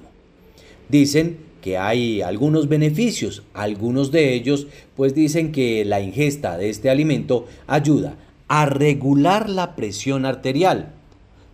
[0.87, 6.89] Dicen que hay algunos beneficios, algunos de ellos pues dicen que la ingesta de este
[6.89, 8.15] alimento ayuda
[8.47, 10.93] a regular la presión arterial,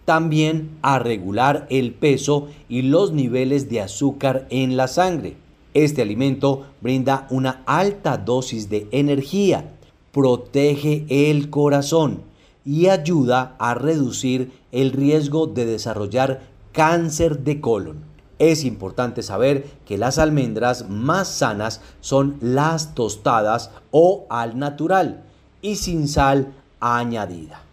[0.05, 5.35] también a regular el peso y los niveles de azúcar en la sangre
[5.77, 9.75] este alimento brinda una alta dosis de energía,
[10.11, 12.21] protege el corazón
[12.65, 16.41] y ayuda a reducir el riesgo de desarrollar
[16.77, 18.03] cáncer de colon.
[18.37, 25.23] Es importante saber que las almendras más sanas son las tostadas o al natural
[25.63, 27.63] y sin sal añadida.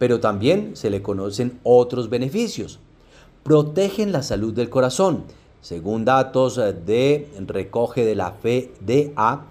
[0.00, 2.80] Pero también se le conocen otros beneficios.
[3.44, 5.22] Protegen la salud del corazón,
[5.60, 9.44] según datos de recoge de la FDA,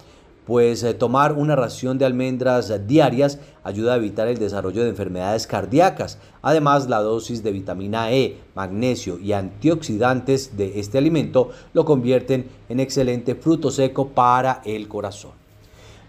[0.46, 5.46] pues eh, tomar una ración de almendras diarias ayuda a evitar el desarrollo de enfermedades
[5.46, 6.18] cardíacas.
[6.42, 12.80] Además, la dosis de vitamina E, magnesio y antioxidantes de este alimento lo convierten en
[12.80, 15.32] excelente fruto seco para el corazón.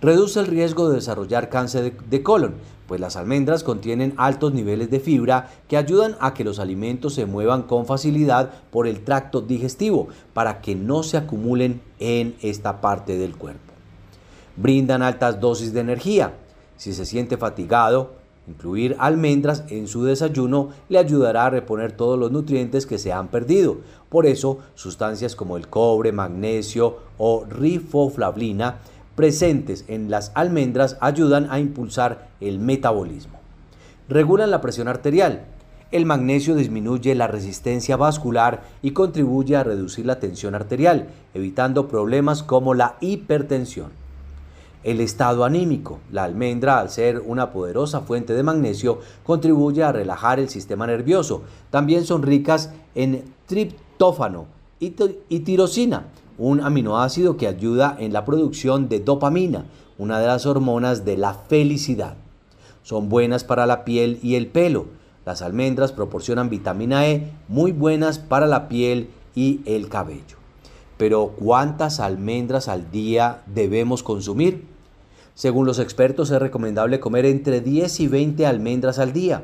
[0.01, 2.55] Reduce el riesgo de desarrollar cáncer de colon,
[2.87, 7.25] pues las almendras contienen altos niveles de fibra que ayudan a que los alimentos se
[7.25, 13.17] muevan con facilidad por el tracto digestivo para que no se acumulen en esta parte
[13.17, 13.64] del cuerpo.
[14.57, 16.33] Brindan altas dosis de energía.
[16.77, 18.13] Si se siente fatigado,
[18.47, 23.27] incluir almendras en su desayuno le ayudará a reponer todos los nutrientes que se han
[23.27, 23.77] perdido.
[24.09, 28.79] Por eso, sustancias como el cobre, magnesio o rifoflavina
[29.15, 33.39] presentes en las almendras ayudan a impulsar el metabolismo.
[34.09, 35.45] Regulan la presión arterial.
[35.91, 42.43] El magnesio disminuye la resistencia vascular y contribuye a reducir la tensión arterial, evitando problemas
[42.43, 44.04] como la hipertensión.
[44.85, 45.97] El estado anímico.
[46.11, 51.41] La almendra, al ser una poderosa fuente de magnesio, contribuye a relajar el sistema nervioso.
[51.71, 54.45] También son ricas en triptófano
[54.79, 54.91] y,
[55.39, 56.05] tirosina,
[56.37, 59.65] un aminoácido que ayuda en la producción de dopamina,
[59.97, 62.15] una de las hormonas de la felicidad.
[62.83, 64.85] Son buenas para la piel y el pelo.
[65.25, 70.37] Las almendras proporcionan vitamina E muy buenas para la piel y el cabello.
[70.97, 74.74] Pero ¿cuántas almendras al día debemos consumir?
[75.35, 79.43] Según los expertos es recomendable comer entre 10 y 20 almendras al día.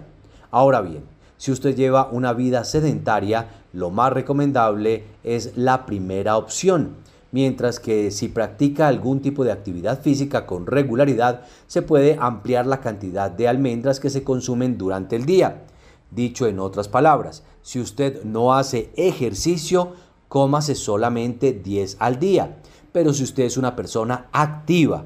[0.49, 1.03] Ahora bien,
[1.35, 6.95] si usted lleva una vida sedentaria, lo más recomendable es la primera opción,
[7.33, 12.79] mientras que si practica algún tipo de actividad física con regularidad, se puede ampliar la
[12.79, 15.63] cantidad de almendras que se consumen durante el día.
[16.09, 19.91] Dicho en otras palabras, si usted no hace ejercicio,
[20.29, 22.59] cómase solamente 10 al día.
[22.93, 25.03] Pero si usted es una persona activa,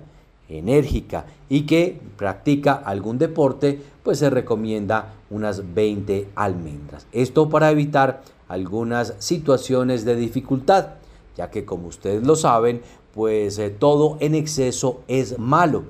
[0.49, 7.07] enérgica y que practica algún deporte, pues se recomienda unas 20 almendras.
[7.11, 10.89] Esto para evitar algunas situaciones de dificultad,
[11.35, 12.81] ya que como ustedes lo saben,
[13.13, 15.83] pues eh, todo en exceso es malo.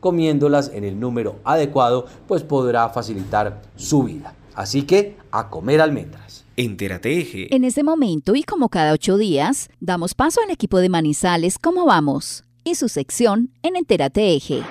[0.00, 4.34] Comiéndolas en el número adecuado, pues podrá facilitar su vida.
[4.54, 6.44] Así que a comer almendras.
[6.56, 11.58] Entérate En este momento y como cada ocho días, damos paso al equipo de Manizales.
[11.58, 12.44] ¿Cómo vamos?
[12.64, 14.62] Y su sección en Entérate Eje.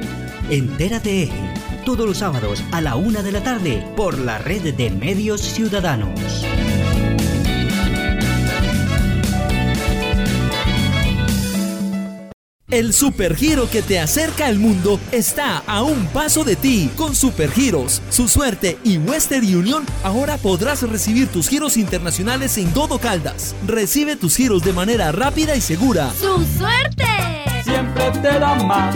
[0.49, 1.53] Entérate Eje,
[1.85, 6.45] todos los sábados a la una de la tarde por la red de medios ciudadanos.
[12.71, 16.91] El supergiro que te acerca al mundo está a un paso de ti.
[16.95, 22.99] Con Supergiros, su suerte y Western Union, ahora podrás recibir tus giros internacionales en todo
[22.99, 23.55] Caldas.
[23.65, 26.11] Recibe tus giros de manera rápida y segura.
[26.13, 27.05] ¡Su suerte!
[27.63, 28.95] Siempre te da más.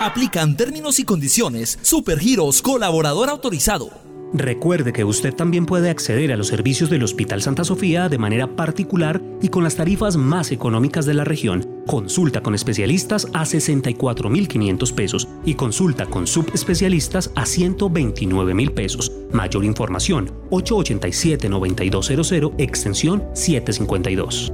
[0.00, 1.78] Aplican términos y condiciones.
[1.82, 4.05] Supergiros, colaborador autorizado.
[4.38, 8.54] Recuerde que usted también puede acceder a los servicios del Hospital Santa Sofía de manera
[8.54, 11.66] particular y con las tarifas más económicas de la región.
[11.86, 19.10] Consulta con especialistas a 64.500 pesos y consulta con subespecialistas a 129.000 pesos.
[19.32, 24.52] Mayor información 887-9200 extensión 752.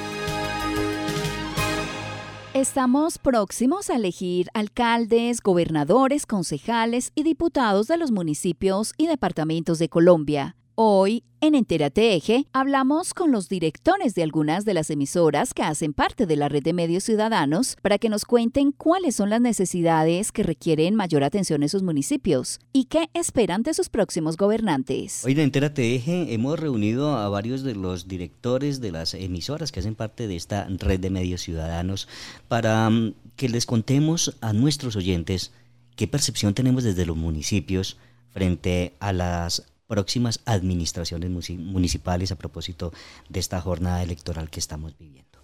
[2.56, 9.90] Estamos próximos a elegir alcaldes, gobernadores, concejales y diputados de los municipios y departamentos de
[9.90, 10.56] Colombia.
[10.78, 15.94] Hoy, en Entérate Eje, hablamos con los directores de algunas de las emisoras que hacen
[15.94, 20.32] parte de la red de medios ciudadanos para que nos cuenten cuáles son las necesidades
[20.32, 25.24] que requieren mayor atención en sus municipios y qué esperan de sus próximos gobernantes.
[25.24, 29.80] Hoy en Entérate Eje hemos reunido a varios de los directores de las emisoras que
[29.80, 32.06] hacen parte de esta red de medios ciudadanos
[32.48, 35.52] para mm, que les contemos a nuestros oyentes
[35.96, 37.96] qué percepción tenemos desde los municipios
[38.34, 42.92] frente a las próximas administraciones municipales a propósito
[43.28, 45.38] de esta jornada electoral que estamos viviendo.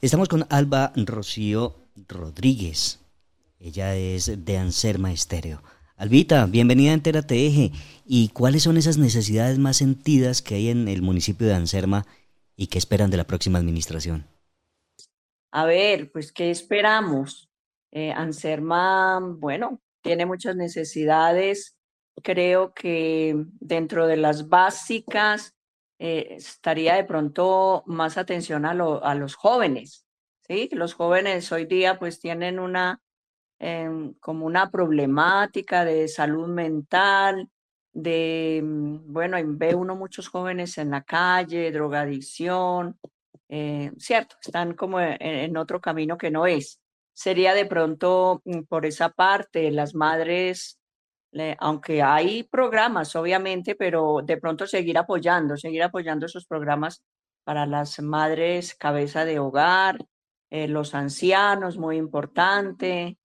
[0.00, 1.76] Estamos con Alba Rocío
[2.08, 3.00] Rodríguez.
[3.58, 5.62] Ella es de Anserma Estéreo.
[5.96, 7.72] Albita, bienvenida a Entérate Eje.
[8.06, 12.06] ¿Y cuáles son esas necesidades más sentidas que hay en el municipio de Anserma
[12.56, 14.26] y qué esperan de la próxima administración?
[15.52, 17.50] A ver, pues, ¿qué esperamos?
[17.90, 21.76] Eh, Anserma, bueno, tiene muchas necesidades
[22.22, 25.54] creo que dentro de las básicas
[25.98, 30.06] eh, estaría de pronto más atención a, a, los jóvenes,
[30.48, 30.68] ¿sí?
[30.72, 33.00] Los jóvenes hoy día pues tienen una,
[33.58, 37.50] em, como una problemática de salud mental,
[37.92, 42.98] de, mm, bueno, ve uno muchos jóvenes en la calle, drogadicción,
[43.50, 46.80] eh, cierto, están como en, en otro camino que no es.
[47.12, 50.79] Sería de pronto mm, por esa parte, las madres
[51.58, 57.02] aunque hay programas, obviamente, pero de pronto seguir apoyando, seguir apoyando esos programas
[57.44, 59.98] para las madres cabeza de hogar,
[60.50, 63.18] eh, los ancianos, muy importante.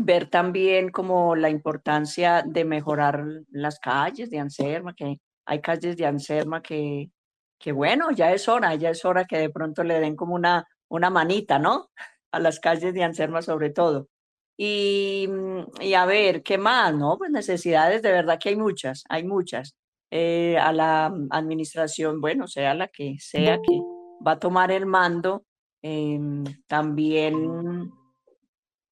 [0.00, 6.06] Ver también como la importancia de mejorar las calles de Anserma, que hay calles de
[6.06, 7.10] Anserma que,
[7.58, 10.66] que bueno, ya es hora, ya es hora que de pronto le den como una,
[10.88, 11.90] una manita, ¿no?
[12.32, 14.08] A las calles de Anserma sobre todo.
[14.56, 16.94] Y, mm, y, a ver, ¿qué más?
[16.94, 19.74] No, pues necesidades, de verdad que hay muchas, hay muchas.
[20.10, 23.80] Eh, a la mm, administración, bueno, sea la que sea que
[24.26, 25.44] va a tomar el mando,
[25.82, 27.90] em, también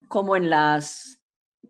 [0.08, 1.20] como en las,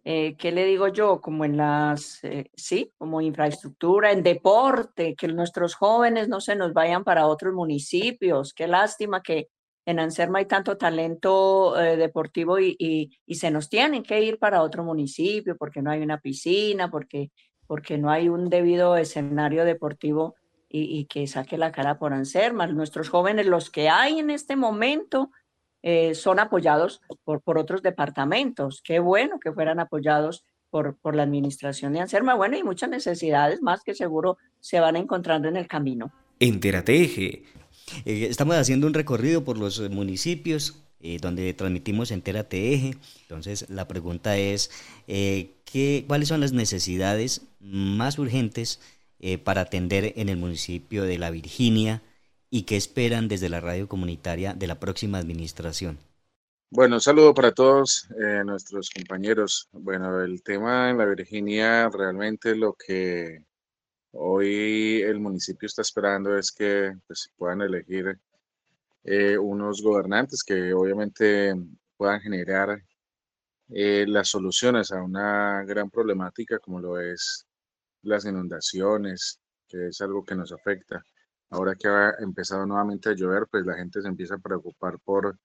[0.04, 1.20] eh, ¿qué le digo yo?
[1.20, 6.72] Como en las, eh, sí, como infraestructura, en deporte, que nuestros jóvenes no se nos
[6.72, 8.54] vayan para otros municipios.
[8.54, 9.48] Qué lástima que
[9.84, 14.84] en Anserma hay tanto talento eh, deportivo y, se nos tienen que ir para otro
[14.84, 17.30] municipio porque no hay una piscina, porque,
[17.66, 20.36] porque no hay un debido escenario deportivo
[20.68, 22.66] y, que saque la cara por Anserma.
[22.66, 25.30] Nuestros jóvenes, los que hay en este momento,
[25.82, 28.80] eh, son apoyados por, por otros departamentos.
[28.82, 32.34] Qué bueno que fueran apoyados por, por la administración de Anserma.
[32.34, 36.12] Bueno, y muchas necesidades más que seguro se van encontrando en el camino.
[36.38, 37.42] Entérate
[38.04, 42.96] eh, estamos haciendo un recorrido por los municipios eh, donde transmitimos Entérate Eje.
[43.22, 44.70] Entonces, la pregunta es,
[45.08, 48.80] eh, ¿qué, ¿cuáles son las necesidades más urgentes
[49.44, 52.02] para atender en el municipio de La Virginia
[52.50, 55.96] y qué esperan desde la radio comunitaria de la próxima administración?
[56.70, 58.08] Bueno, un saludo para todos
[58.44, 59.68] nuestros compañeros.
[59.70, 63.44] Bueno, el tema en La Virginia realmente lo que
[64.14, 68.18] Hoy el municipio está esperando es que pues, puedan elegir
[69.04, 71.54] eh, unos gobernantes que obviamente
[71.96, 72.82] puedan generar
[73.70, 77.46] eh, las soluciones a una gran problemática como lo es
[78.02, 81.02] las inundaciones, que es algo que nos afecta.
[81.50, 85.38] Ahora que ha empezado nuevamente a llover, pues la gente se empieza a preocupar por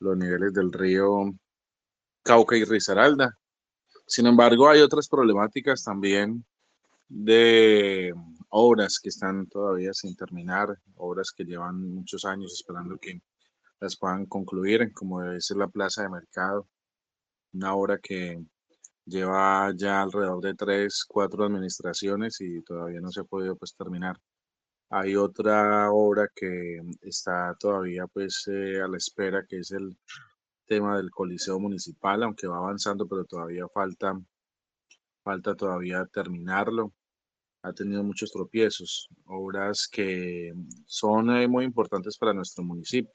[0.00, 1.32] los niveles del río
[2.24, 3.38] Cauca y Risaralda.
[4.06, 6.44] Sin embargo, hay otras problemáticas también
[7.08, 8.12] de
[8.50, 13.20] obras que están todavía sin terminar, obras que llevan muchos años esperando que
[13.80, 16.68] las puedan concluir, como es la plaza de mercado,
[17.52, 18.44] una obra que
[19.04, 24.16] lleva ya alrededor de tres, cuatro administraciones y todavía no se ha podido pues terminar.
[24.90, 29.96] Hay otra obra que está todavía pues eh, a la espera, que es el
[30.66, 34.18] tema del Coliseo Municipal, aunque va avanzando, pero todavía falta,
[35.22, 36.92] falta todavía terminarlo
[37.62, 40.52] ha tenido muchos tropiezos, obras que
[40.86, 43.12] son eh, muy importantes para nuestro municipio.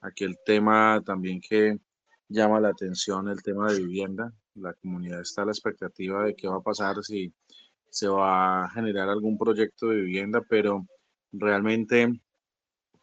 [0.00, 1.78] Aquí el tema también que
[2.28, 4.32] llama la atención, el tema de vivienda.
[4.54, 7.32] La comunidad está a la expectativa de qué va a pasar si
[7.90, 10.86] se va a generar algún proyecto de vivienda, pero
[11.32, 12.20] realmente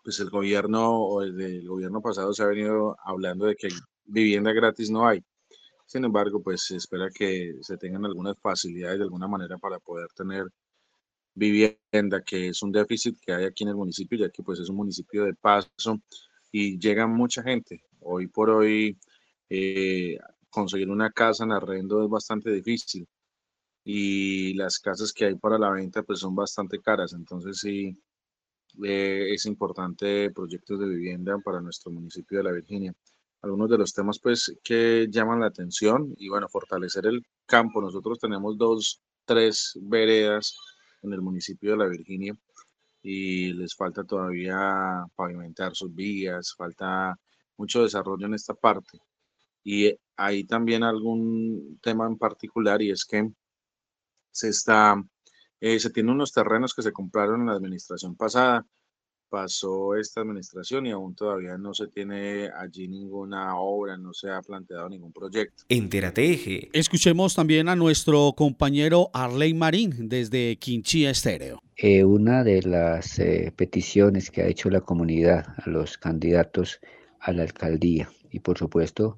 [0.03, 3.67] pues el gobierno o el del gobierno pasado se ha venido hablando de que
[4.05, 5.23] vivienda gratis no hay.
[5.85, 10.07] Sin embargo, pues se espera que se tengan algunas facilidades de alguna manera para poder
[10.15, 10.45] tener
[11.33, 14.69] vivienda, que es un déficit que hay aquí en el municipio, ya que pues es
[14.69, 16.01] un municipio de paso
[16.51, 17.83] y llega mucha gente.
[18.01, 18.97] Hoy por hoy
[19.49, 20.17] eh,
[20.49, 23.07] conseguir una casa en arrendo es bastante difícil.
[23.83, 27.97] y las casas que hay para la venta pues son bastante caras, entonces sí
[28.83, 32.93] eh, es importante proyectos de vivienda para nuestro municipio de La Virginia.
[33.41, 37.81] Algunos de los temas pues que llaman la atención y bueno, fortalecer el campo.
[37.81, 40.55] Nosotros tenemos dos, tres veredas
[41.01, 42.37] en el municipio de La Virginia
[43.01, 47.17] y les falta todavía pavimentar sus vías, falta
[47.57, 48.99] mucho desarrollo en esta parte.
[49.63, 53.29] Y hay también algún tema en particular y es que
[54.31, 55.01] se está,
[55.59, 58.65] eh, se tienen unos terrenos que se compraron en la administración pasada,
[59.29, 64.41] pasó esta administración y aún todavía no se tiene allí ninguna obra, no se ha
[64.41, 65.63] planteado ningún proyecto.
[65.69, 66.69] Entérate Eje.
[66.73, 71.59] Escuchemos también a nuestro compañero Arley Marín desde Quinchía Estéreo.
[71.77, 76.79] Eh, una de las eh, peticiones que ha hecho la comunidad a los candidatos
[77.19, 79.17] a la alcaldía y por supuesto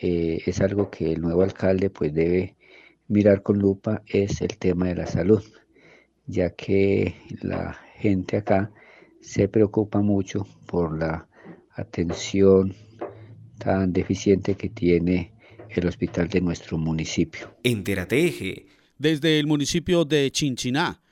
[0.00, 2.56] eh, es algo que el nuevo alcalde pues debe
[3.08, 5.42] mirar con lupa es el tema de la salud,
[6.26, 8.70] ya que la gente acá
[9.20, 11.28] se preocupa mucho por la
[11.74, 12.74] atención
[13.58, 15.32] tan deficiente que tiene
[15.70, 17.54] el hospital de nuestro municipio.
[17.62, 18.66] Entérate
[18.98, 21.02] Desde el municipio de Chinchiná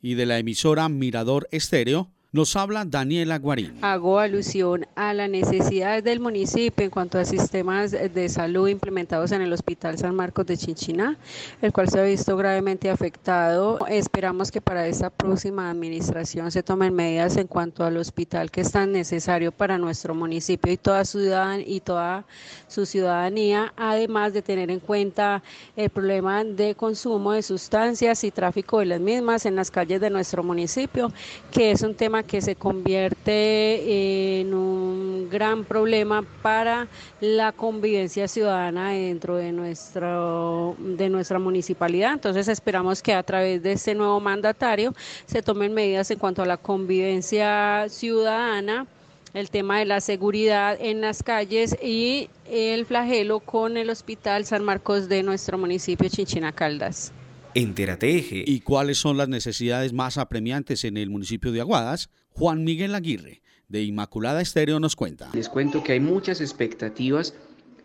[0.00, 3.78] y de la emisora Mirador Estéreo, nos habla Daniela Guarín.
[3.80, 9.40] Hago alusión a las necesidades del municipio en cuanto a sistemas de salud implementados en
[9.40, 11.16] el Hospital San Marcos de Chinchiná,
[11.62, 13.78] el cual se ha visto gravemente afectado.
[13.88, 18.70] Esperamos que para esta próxima administración se tomen medidas en cuanto al hospital que es
[18.70, 22.26] tan necesario para nuestro municipio y toda, ciudad, y toda
[22.68, 25.42] su ciudadanía, además de tener en cuenta
[25.74, 30.10] el problema de consumo de sustancias y tráfico de las mismas en las calles de
[30.10, 31.10] nuestro municipio,
[31.50, 36.88] que es un tema que se convierte en un gran problema para
[37.20, 42.12] la convivencia ciudadana dentro de, nuestro, de nuestra municipalidad.
[42.12, 44.94] Entonces esperamos que a través de este nuevo mandatario
[45.26, 48.86] se tomen medidas en cuanto a la convivencia ciudadana
[49.34, 54.64] el tema de la seguridad en las calles y el flagelo con el Hospital San
[54.64, 57.12] Marcos de nuestro municipio Chinchina Caldas.
[57.58, 62.10] Entérate ¿Y cuáles son las necesidades más apremiantes en el municipio de Aguadas?
[62.32, 63.40] Juan Miguel Aguirre,
[63.70, 65.30] de Inmaculada Estéreo, nos cuenta.
[65.32, 67.32] Les cuento que hay muchas expectativas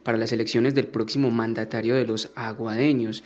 [0.04, 3.24] para las elecciones del próximo mandatario de los aguadeños.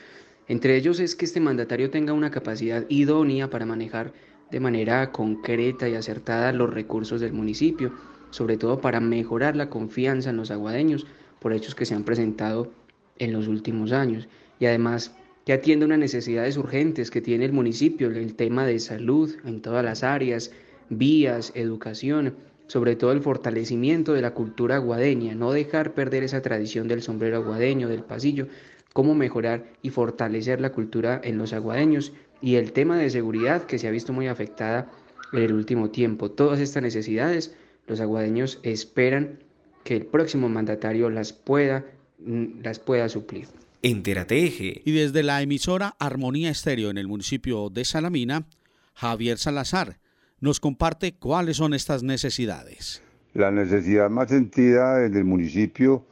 [0.48, 4.14] Entre ellos es que este mandatario tenga una capacidad idónea para manejar
[4.52, 7.92] de manera concreta y acertada los recursos del municipio,
[8.30, 11.08] sobre todo para mejorar la confianza en los aguadeños
[11.40, 12.72] por hechos que se han presentado
[13.18, 14.28] en los últimos años.
[14.60, 15.12] Y además
[15.46, 19.86] que atienda unas necesidades urgentes que tiene el municipio, el tema de salud en todas
[19.86, 20.52] las áreas,
[20.90, 22.36] vías, educación,
[22.68, 27.38] sobre todo el fortalecimiento de la cultura aguadeña, no dejar perder esa tradición del sombrero
[27.38, 28.48] aguadeño, del pasillo,
[28.92, 33.78] cómo mejorar y fortalecer la cultura en los aguadeños y el tema de seguridad que
[33.78, 34.90] se ha visto muy afectada
[35.32, 36.32] en el último tiempo.
[36.32, 37.54] Todas estas necesidades
[37.86, 39.40] los aguadeños esperan
[39.84, 41.86] que el próximo mandatario las pueda,
[42.18, 43.48] mm, las pueda suplir.
[43.88, 48.48] Entérate Y desde la emisora Armonía Estéreo en el municipio de Salamina,
[48.96, 50.00] Javier Salazar
[50.40, 53.04] nos comparte cuáles son estas necesidades.
[53.36, 56.04] La necesidad más sentida en el municipio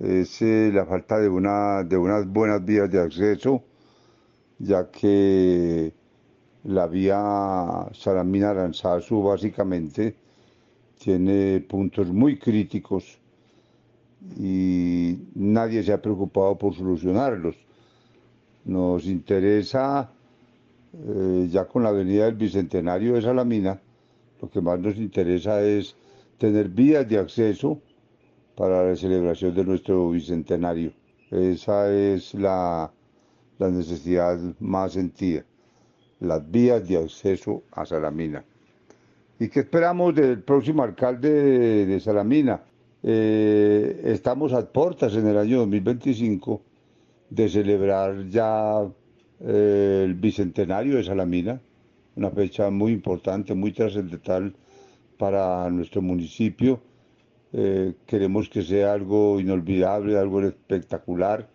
[0.00, 3.62] es eh, la falta de, una, de unas buenas vías de acceso,
[4.58, 5.92] ya que
[6.64, 7.22] la vía
[7.92, 10.16] Salamina-Aranzazu básicamente
[10.98, 13.20] tiene puntos muy críticos
[14.36, 17.56] y nadie se ha preocupado por solucionarlos.
[18.64, 20.10] Nos interesa,
[20.92, 23.80] eh, ya con la avenida del Bicentenario de Salamina,
[24.40, 25.94] lo que más nos interesa es
[26.38, 27.80] tener vías de acceso
[28.56, 30.92] para la celebración de nuestro Bicentenario.
[31.30, 32.90] Esa es la,
[33.58, 35.44] la necesidad más sentida,
[36.20, 38.44] las vías de acceso a Salamina.
[39.38, 42.60] ¿Y qué esperamos del próximo alcalde de Salamina?
[43.02, 46.60] Eh, estamos a puertas en el año 2025
[47.30, 48.82] de celebrar ya
[49.40, 51.60] eh, el bicentenario de Salamina,
[52.16, 54.52] una fecha muy importante, muy trascendental
[55.16, 56.80] para nuestro municipio.
[57.52, 61.48] Eh, queremos que sea algo inolvidable, algo espectacular,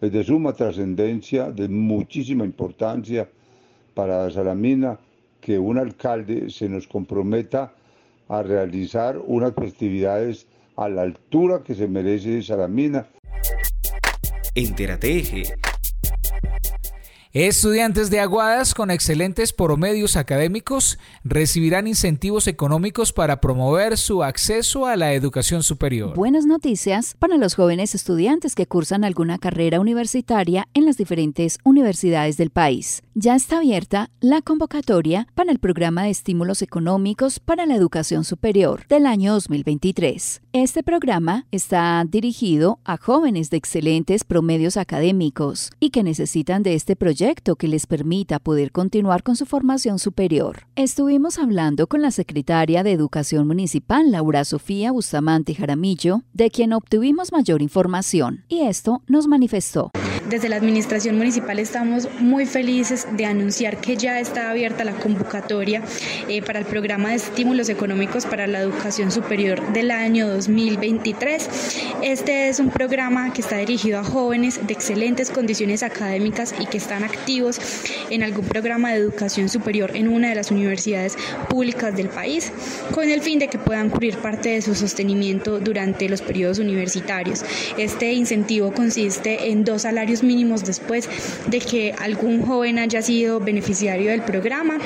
[0.00, 3.28] es de suma trascendencia, de muchísima importancia
[3.94, 4.98] para Salamina,
[5.40, 7.72] que un alcalde se nos comprometa
[8.28, 13.06] a realizar unas festividades a la altura que se merece Salamina.
[14.54, 15.44] Entérate
[17.34, 24.96] Estudiantes de Aguadas con excelentes promedios académicos recibirán incentivos económicos para promover su acceso a
[24.96, 26.14] la educación superior.
[26.14, 32.36] Buenas noticias para los jóvenes estudiantes que cursan alguna carrera universitaria en las diferentes universidades
[32.36, 33.02] del país.
[33.14, 38.86] Ya está abierta la convocatoria para el programa de estímulos económicos para la educación superior
[38.88, 40.42] del año 2023.
[40.52, 46.94] Este programa está dirigido a jóvenes de excelentes promedios académicos y que necesitan de este
[46.94, 47.21] proyecto
[47.56, 50.66] que les permita poder continuar con su formación superior.
[50.74, 57.30] Estuvimos hablando con la secretaria de Educación Municipal, Laura Sofía Bustamante Jaramillo, de quien obtuvimos
[57.30, 59.92] mayor información, y esto nos manifestó.
[60.32, 65.82] Desde la Administración Municipal estamos muy felices de anunciar que ya está abierta la convocatoria
[66.26, 71.50] eh, para el programa de estímulos económicos para la educación superior del año 2023.
[72.00, 76.78] Este es un programa que está dirigido a jóvenes de excelentes condiciones académicas y que
[76.78, 77.60] están activos
[78.08, 81.18] en algún programa de educación superior en una de las universidades
[81.50, 82.50] públicas del país,
[82.94, 87.44] con el fin de que puedan cubrir parte de su sostenimiento durante los periodos universitarios.
[87.76, 91.08] Este incentivo consiste en dos salarios mínimos después
[91.46, 94.78] de que algún joven haya sido beneficiario del programa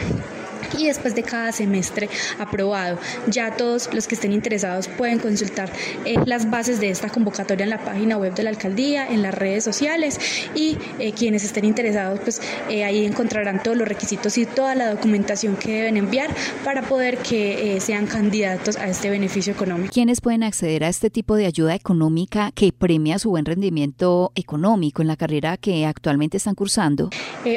[0.79, 2.09] y después de cada semestre
[2.39, 2.99] aprobado.
[3.29, 5.70] Ya todos los que estén interesados pueden consultar
[6.05, 9.35] eh, las bases de esta convocatoria en la página web de la alcaldía, en las
[9.35, 10.18] redes sociales
[10.55, 14.91] y eh, quienes estén interesados pues eh, ahí encontrarán todos los requisitos y toda la
[14.91, 16.31] documentación que deben enviar
[16.64, 19.91] para poder que sean candidatos a este beneficio económico.
[19.93, 25.03] ¿Quiénes pueden acceder a este tipo de ayuda económica que premia su buen rendimiento económico
[25.03, 27.11] en la carrera que actualmente están cursando?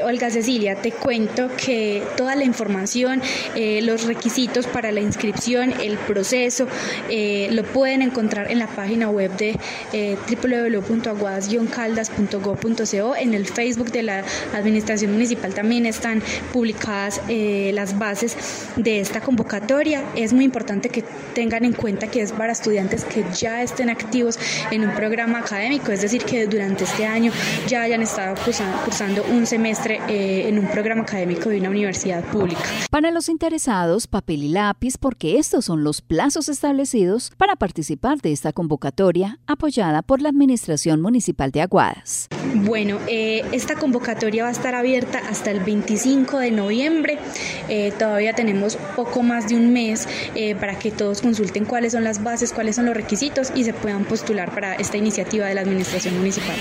[0.03, 3.08] Olga Cecilia, te cuento que toda la información
[3.55, 6.67] eh, los requisitos para la inscripción, el proceso,
[7.09, 9.57] eh, lo pueden encontrar en la página web de
[9.93, 13.15] eh, www.aguadas-caldas.gov.co.
[13.15, 16.21] En el Facebook de la Administración Municipal también están
[16.53, 18.35] publicadas las bases
[18.75, 20.03] de esta convocatoria.
[20.15, 21.03] Es muy importante que
[21.33, 24.37] tengan en cuenta que es para estudiantes que ya estén activos
[24.71, 27.31] en un programa académico, es decir, que durante este año
[27.67, 32.88] ya hayan estado cursando un semestre en un programa académico de una universidad pública.
[32.89, 38.31] Para los interesados, papel y lápiz porque estos son los plazos establecidos para participar de
[38.31, 42.29] esta convocatoria apoyada por la Administración Municipal de Aguadas.
[42.55, 47.19] Bueno, eh, esta convocatoria va a estar abierta hasta el 25 de noviembre.
[47.67, 52.03] Eh, todavía tenemos poco más de un mes eh, para que todos consulten cuáles son
[52.03, 55.61] las bases, cuáles son los requisitos y se puedan postular para esta iniciativa de la
[55.61, 56.57] Administración Municipal.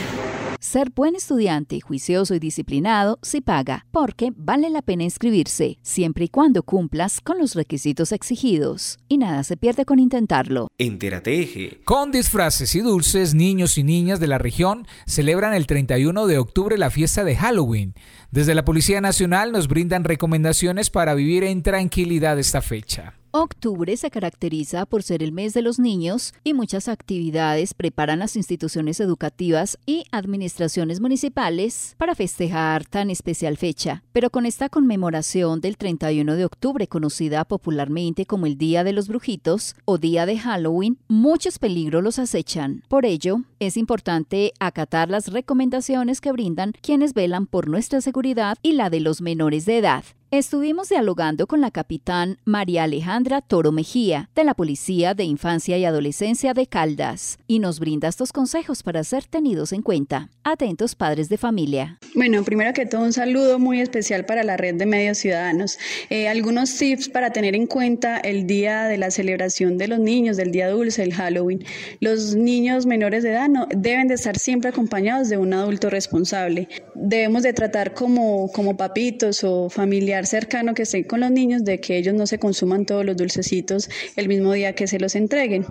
[0.60, 6.28] Ser buen estudiante, juicioso y disciplinado si paga, porque vale la pena inscribirse, siempre y
[6.28, 8.98] cuando cumplas con los requisitos exigidos.
[9.08, 10.66] Y nada se pierde con intentarlo.
[10.76, 11.80] Entérate Eje.
[11.84, 16.76] Con disfraces y dulces, niños y niñas de la región celebran el 31 de octubre
[16.76, 17.94] la fiesta de Halloween.
[18.32, 23.17] Desde la Policía Nacional nos brindan recomendaciones para vivir en tranquilidad esta fecha.
[23.30, 28.36] Octubre se caracteriza por ser el mes de los niños y muchas actividades preparan las
[28.36, 34.02] instituciones educativas y administraciones municipales para festejar tan especial fecha.
[34.12, 39.08] Pero con esta conmemoración del 31 de octubre, conocida popularmente como el Día de los
[39.08, 42.82] Brujitos o Día de Halloween, muchos peligros los acechan.
[42.88, 48.72] Por ello, es importante acatar las recomendaciones que brindan quienes velan por nuestra seguridad y
[48.72, 50.04] la de los menores de edad.
[50.30, 55.86] Estuvimos dialogando con la capitán María Alejandra Toro Mejía, de la Policía de Infancia y
[55.86, 60.28] Adolescencia de Caldas, y nos brinda estos consejos para ser tenidos en cuenta.
[60.44, 61.98] Atentos padres de familia.
[62.14, 65.78] Bueno, primero que todo un saludo muy especial para la red de medios ciudadanos.
[66.10, 70.36] Eh, algunos tips para tener en cuenta el día de la celebración de los niños,
[70.36, 71.64] del día dulce, el Halloween.
[72.00, 76.68] Los niños menores de edad deben de estar siempre acompañados de un adulto responsable.
[76.94, 81.80] Debemos de tratar como, como papitos o familiares cercano que esté con los niños de
[81.80, 85.64] que ellos no se consuman todos los dulcecitos el mismo día que se los entreguen.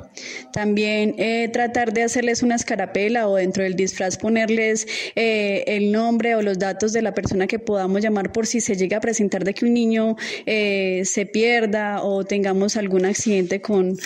[0.53, 6.35] También eh, tratar de hacerles una escarapela o dentro del disfraz ponerles eh, el nombre
[6.35, 9.43] o los datos de la persona que podamos llamar por si se llega a presentar
[9.43, 13.97] de que un niño eh, se pierda o tengamos algún accidente con,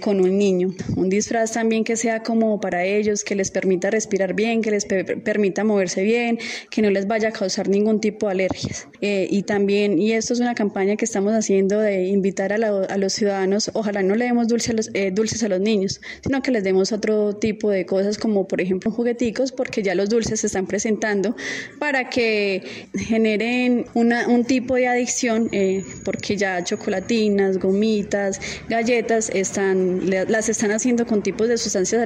[0.00, 0.74] con un niño.
[0.96, 4.84] Un disfraz también que sea como para ellos, que les permita respirar bien, que les
[4.84, 6.38] permita moverse bien,
[6.70, 8.88] que no les vaya a causar ningún tipo de alergias.
[9.00, 12.58] y también y esto es una campaña que estamos haciendo de invitar a,
[12.96, 16.64] los ciudadanos, ojalá no le demos dulce eh, dulces a los niños, sino que les
[16.64, 20.66] demos otro tipo de cosas como por ejemplo jugueticos, porque ya los dulces se están
[20.66, 21.36] presentando
[21.78, 30.48] para que generen un tipo de adicción, eh, porque ya chocolatinas, gomitas, galletas, están, las
[30.48, 32.02] están haciendo con tipos de sustancias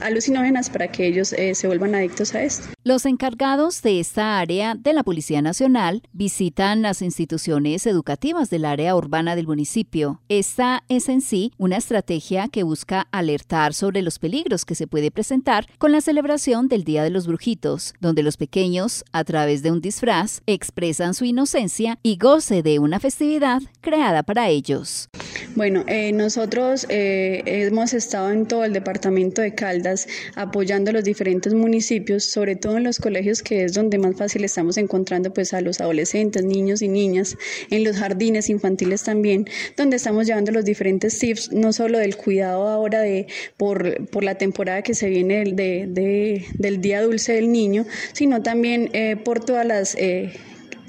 [0.00, 2.68] alucinógenas para que ellos eh, se vuelvan adictos a esto.
[2.84, 8.94] Los encargados de esta área de la Policía Nacional visitan las instituciones educativas del área
[8.94, 10.20] urbana del municipio.
[10.28, 15.10] Esta es en sí una estrategia que busca alertar sobre los peligros que se puede
[15.10, 19.70] presentar con la celebración del Día de los Brujitos, donde los pequeños, a través de
[19.70, 25.07] un disfraz, expresan su inocencia y goce de una festividad creada para ellos.
[25.54, 31.04] Bueno, eh, nosotros eh, hemos estado en todo el departamento de Caldas apoyando a los
[31.04, 35.54] diferentes municipios, sobre todo en los colegios que es donde más fácil estamos encontrando pues
[35.54, 37.36] a los adolescentes, niños y niñas,
[37.70, 42.68] en los jardines infantiles también, donde estamos llevando los diferentes tips, no solo del cuidado
[42.68, 43.26] ahora de
[43.56, 48.90] por, por la temporada que se viene de, del Día Dulce del Niño, sino también
[48.92, 49.96] eh, por todas las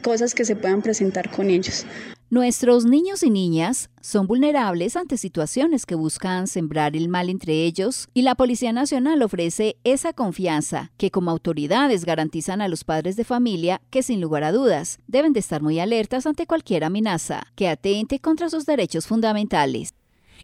[0.01, 1.85] cosas que se puedan presentar con ellos.
[2.31, 8.07] Nuestros niños y niñas son vulnerables ante situaciones que buscan sembrar el mal entre ellos
[8.13, 13.23] y la Policía Nacional ofrece esa confianza que como autoridades garantizan a los padres de
[13.23, 17.67] familia que sin lugar a dudas deben de estar muy alertas ante cualquier amenaza que
[17.67, 19.95] atente contra sus derechos fundamentales.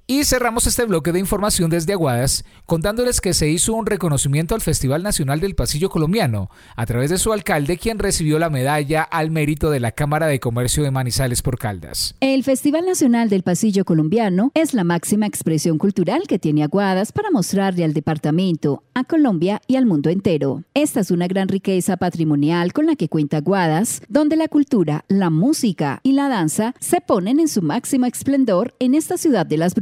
[0.08, 4.62] Y cerramos este bloque de información desde Aguadas contándoles que se hizo un reconocimiento al
[4.62, 9.32] Festival Nacional del Pasillo Colombiano a través de su alcalde quien recibió la medalla al
[9.32, 12.16] mérito de la Cámara de Comercio de Manizales por Caldas.
[12.20, 17.32] El Festival Nacional del Pasillo Colombiano es la máxima expresión cultural que tiene Aguadas para
[17.32, 20.64] mostrarle al departamento, a Colombia y al mundo entero.
[20.74, 25.30] Esta es una gran riqueza patrimonial con la que cuenta Aguadas, donde la cultura, la
[25.30, 29.76] música y la danza se ponen en su máximo esplendor en esta ciudad de las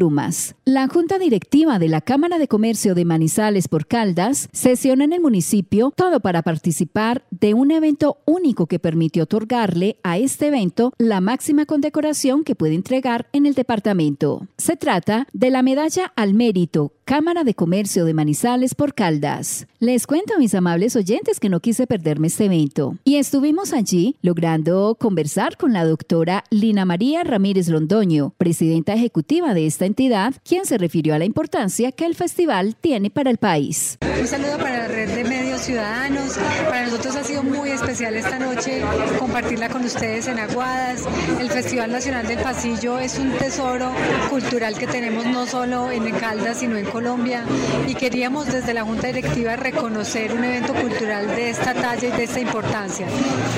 [0.65, 5.21] la Junta Directiva de la Cámara de Comercio de Manizales por Caldas sesiona en el
[5.21, 11.21] municipio todo para participar de un evento único que permite otorgarle a este evento la
[11.21, 14.45] máxima condecoración que puede entregar en el departamento.
[14.57, 19.67] Se trata de la Medalla al Mérito Cámara de Comercio de Manizales por Caldas.
[19.79, 24.15] Les cuento a mis amables oyentes que no quise perderme este evento y estuvimos allí
[24.21, 30.65] logrando conversar con la doctora Lina María Ramírez Londoño, presidenta ejecutiva de esta entidad, quien
[30.65, 33.97] se refirió a la importancia que el festival tiene para el país.
[34.21, 36.37] Un saludo para la red de medios ciudadanos.
[36.69, 38.81] Para nosotros ha sido muy especial esta noche
[39.19, 41.03] compartirla con ustedes en Aguadas.
[41.37, 43.91] El Festival Nacional del Pasillo es un tesoro
[44.29, 47.43] cultural que tenemos no solo en Caldas, sino en Colombia
[47.87, 52.25] y queríamos desde la Junta Directiva reconocer un evento cultural de esta talla y de
[52.25, 53.07] esta importancia.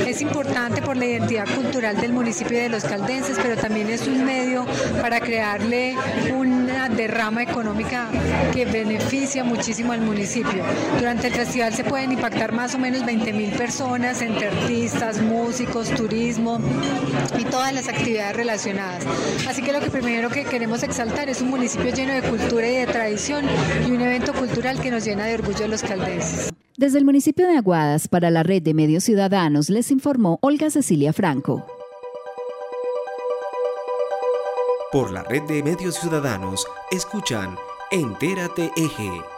[0.07, 4.23] Es importante por la identidad cultural del municipio de Los Caldenses, pero también es un
[4.23, 4.65] medio
[5.01, 5.97] para crearle
[6.33, 8.07] una derrama económica
[8.53, 10.63] que beneficia muchísimo al municipio.
[10.97, 15.89] Durante el festival se pueden impactar más o menos 20 mil personas entre artistas, músicos,
[15.89, 16.61] turismo
[17.37, 19.03] y todas las actividades relacionadas.
[19.45, 22.87] Así que lo primero que queremos exaltar es un municipio lleno de cultura y de
[22.87, 26.51] tradición y un evento cultural que nos llena de orgullo a los caldenses.
[26.77, 31.13] Desde el municipio de Aguadas para la red de medios ciudadanos les informó Olga Cecilia
[31.13, 31.65] Franco.
[34.91, 37.55] Por la red de medios ciudadanos escuchan
[37.91, 39.34] Entérate Eje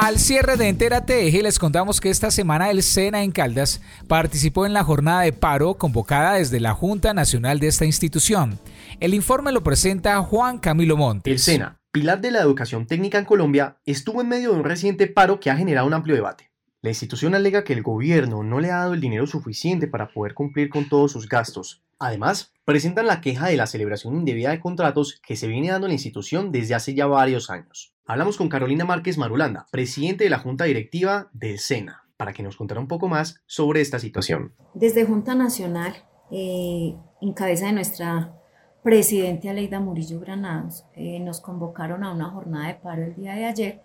[0.00, 4.64] Al cierre de Entera Eje les contamos que esta semana el SENA en Caldas participó
[4.64, 8.60] en la jornada de paro convocada desde la Junta Nacional de esta institución.
[9.00, 11.32] El informe lo presenta Juan Camilo Montes.
[11.32, 15.08] El SENA, pilar de la educación técnica en Colombia, estuvo en medio de un reciente
[15.08, 16.47] paro que ha generado un amplio debate.
[16.80, 20.34] La institución alega que el gobierno no le ha dado el dinero suficiente para poder
[20.34, 21.82] cumplir con todos sus gastos.
[21.98, 25.94] Además, presentan la queja de la celebración indebida de contratos que se viene dando la
[25.94, 27.96] institución desde hace ya varios años.
[28.06, 32.56] Hablamos con Carolina Márquez Marulanda, presidente de la Junta Directiva del SENA, para que nos
[32.56, 34.54] contara un poco más sobre esta situación.
[34.74, 35.96] Desde Junta Nacional,
[36.30, 38.36] eh, en cabeza de nuestra
[38.84, 43.46] presidente Aleida Murillo Granados, eh, nos convocaron a una jornada de paro el día de
[43.46, 43.82] ayer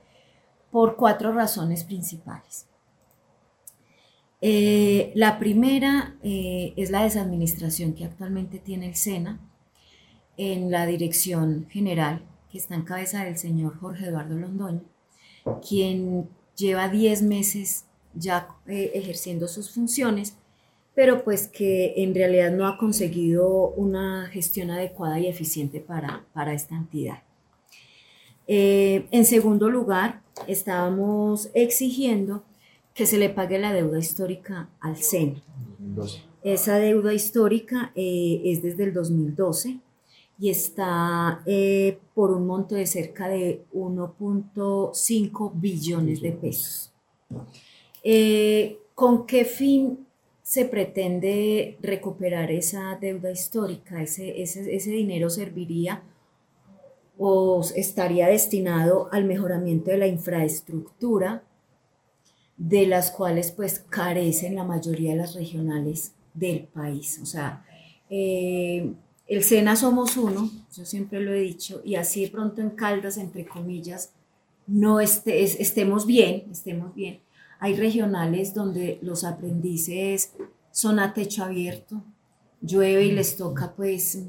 [0.69, 2.67] por cuatro razones principales.
[4.45, 9.39] Eh, la primera es la desadministración que actualmente tiene el SENA
[10.35, 14.83] en la dirección general que está en cabeza del señor Jorge Eduardo Londoño,
[15.67, 20.37] quien lleva 10 meses ya eh, ejerciendo sus funciones,
[20.93, 26.53] pero pues que en realidad no ha conseguido una gestión adecuada y eficiente para, para
[26.53, 27.23] esta entidad.
[28.45, 32.43] Eh, en segundo lugar, estábamos exigiendo
[32.93, 35.41] que se le pague la deuda histórica al SEN.
[36.43, 39.79] Esa deuda histórica eh, es desde el 2012
[40.39, 46.91] y está eh, por un monto de cerca de 1.5 billones de pesos.
[48.03, 50.05] Eh, ¿Con qué fin
[50.41, 54.01] se pretende recuperar esa deuda histórica?
[54.01, 56.03] Ese, ese, ese dinero serviría
[57.17, 61.43] o estaría destinado al mejoramiento de la infraestructura
[62.57, 67.19] de las cuales pues carecen la mayoría de las regionales del país.
[67.21, 67.65] O sea,
[68.09, 68.93] eh,
[69.27, 73.17] el SENA somos uno, yo siempre lo he dicho, y así de pronto en Caldas,
[73.17, 74.11] entre comillas,
[74.67, 77.19] no este, estemos bien, estemos bien.
[77.59, 80.33] Hay regionales donde los aprendices
[80.71, 82.03] son a techo abierto,
[82.61, 84.19] llueve y les toca pues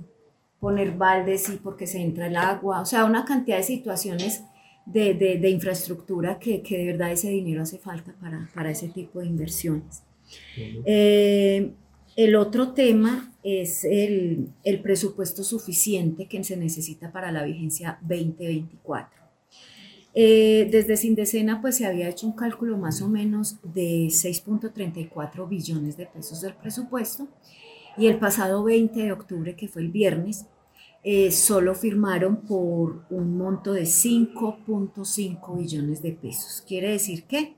[0.60, 4.42] poner baldes y porque se entra el agua, o sea, una cantidad de situaciones
[4.86, 9.20] de, de, infraestructura que, que, de verdad ese dinero hace falta para, para ese tipo
[9.20, 10.02] de inversiones.
[10.84, 11.72] Eh,
[12.16, 19.24] el otro tema es el, el, presupuesto suficiente que se necesita para la vigencia 2024.
[20.16, 25.96] Eh, desde Sindecena pues se había hecho un cálculo más o menos de 6.34 billones
[25.96, 27.26] de pesos del presupuesto
[27.96, 30.46] y el pasado 20 de octubre, que fue el viernes,
[31.04, 36.64] eh, solo firmaron por un monto de 5.5 billones de pesos.
[36.66, 37.56] Quiere decir que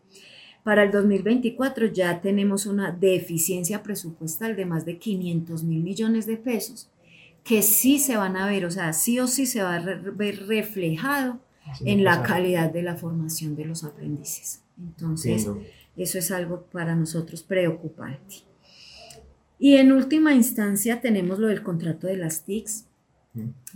[0.64, 6.36] para el 2024 ya tenemos una deficiencia presupuestal de más de 500 mil millones de
[6.36, 6.90] pesos
[7.47, 10.47] que sí se van a ver, o sea, sí o sí se va a ver
[10.49, 11.38] reflejado
[11.84, 14.62] en la calidad de la formación de los aprendices.
[14.76, 15.49] Entonces,
[15.97, 18.36] eso es algo para nosotros preocupante.
[19.59, 22.86] Y en última instancia tenemos lo del contrato de las TICs.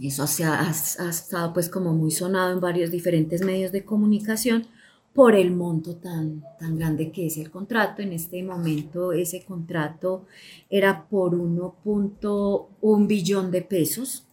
[0.01, 4.67] Eso ha, ha, estado pues como muy sonado en varios diferentes medios de comunicación
[5.13, 8.03] por el monto tan, tan grande que es el contrato.
[8.03, 10.27] En este momento ese contrato
[10.69, 14.27] era por 1.1 billón de pesos.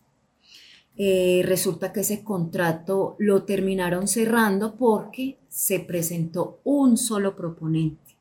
[0.96, 8.16] Eh, resulta que ese contrato lo terminaron cerrando porque se presentó un solo proponente.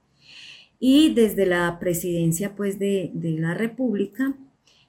[0.79, 4.35] Y desde la presidencia pues, de, de la República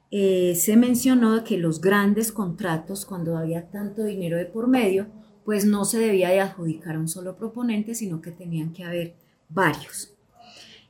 [0.10, 5.08] eh, se mencionó que los grandes contratos, cuando había tanto dinero de por medio,
[5.44, 9.16] pues no se debía de adjudicar a un solo proponente, sino que tenían que haber
[9.50, 10.14] varios.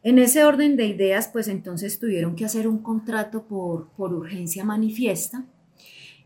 [0.04, 4.64] En ese orden de ideas, pues entonces tuvieron que hacer un contrato por, por urgencia
[4.64, 5.46] manifiesta.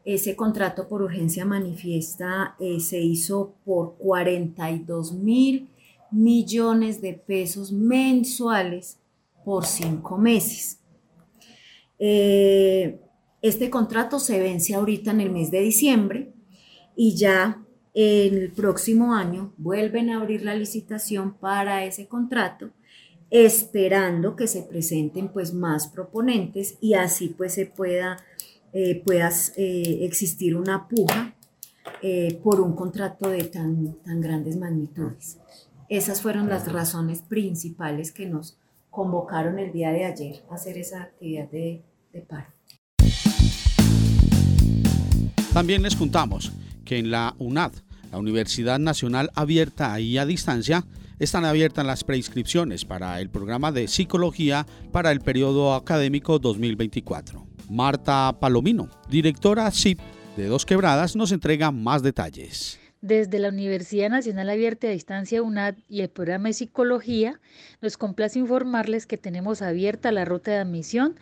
[0.04, 5.70] Ese contrato por urgencia manifiesta eh, se hizo por 42 mil
[6.12, 9.00] millones de pesos mensuales
[9.46, 10.80] por cinco meses.
[12.04, 12.99] Eh,
[13.43, 16.34] este contrato se vence ahorita en el mes de diciembre
[16.95, 22.72] y ya el próximo año vuelven a abrir la licitación para ese contrato
[23.30, 28.18] esperando que se presenten pues más proponentes y así pues se pueda,
[28.74, 29.04] eh,
[29.58, 31.36] eh, existir una puja
[32.43, 35.38] por un contrato de tan, tan grandes magnitudes.
[35.88, 38.58] Esas fueron las razones principales que nos
[38.89, 41.82] convocaron el día de ayer a hacer esa actividad de,
[45.53, 46.51] también les contamos
[46.86, 47.74] que en la UNAD,
[48.12, 50.86] la Universidad Nacional Abierta y a Distancia,
[51.20, 57.45] están abiertas las preinscripciones para el programa de psicología para el periodo académico 2024.
[57.70, 59.99] Marta Palomino, directora CIP
[60.36, 62.80] de Dos Quebradas, nos entrega más detalles.
[63.01, 67.39] Desde la Universidad Nacional Abierta a Distancia UNAD y el programa de Psicología,
[67.82, 71.16] nos complace informarles que tenemos abierta la ruta de admisión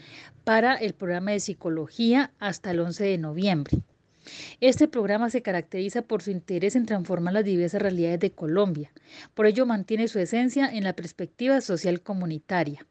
[0.50, 3.78] para el programa de Psicología hasta el 11 de noviembre.
[4.60, 8.92] Este programa se caracteriza por su interés en transformar las diversas realidades de Colombia.
[9.36, 12.84] Por ello mantiene su esencia en la perspectiva social comunitaria.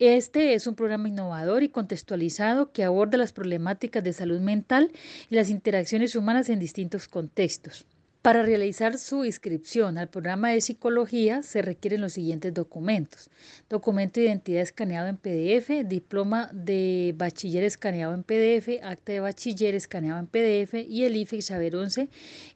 [0.00, 4.90] Este es un programa innovador y contextualizado que aborda las problemáticas de salud mental
[5.30, 7.86] y las interacciones humanas en distintos contextos.
[8.24, 13.28] Para realizar su inscripción al programa de psicología se requieren los siguientes documentos.
[13.68, 19.74] Documento de identidad escaneado en PDF, diploma de bachiller escaneado en PDF, acta de bachiller
[19.74, 22.08] escaneado en PDF y el IFE Saber 11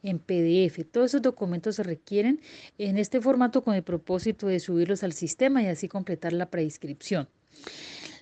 [0.05, 0.91] en PDF.
[0.91, 2.41] Todos esos documentos se requieren
[2.79, 7.29] en este formato con el propósito de subirlos al sistema y así completar la preinscripción.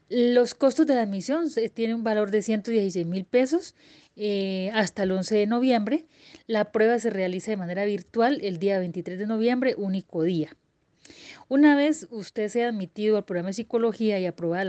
[0.08, 3.76] Los costos de la admisión tienen un valor de 116 mil pesos
[4.16, 6.06] eh, hasta el 11 de noviembre.
[6.46, 10.56] La prueba se realiza de manera virtual el día 23 de noviembre, único día.
[11.48, 14.62] Una vez usted sea admitido al programa de psicología y aprueba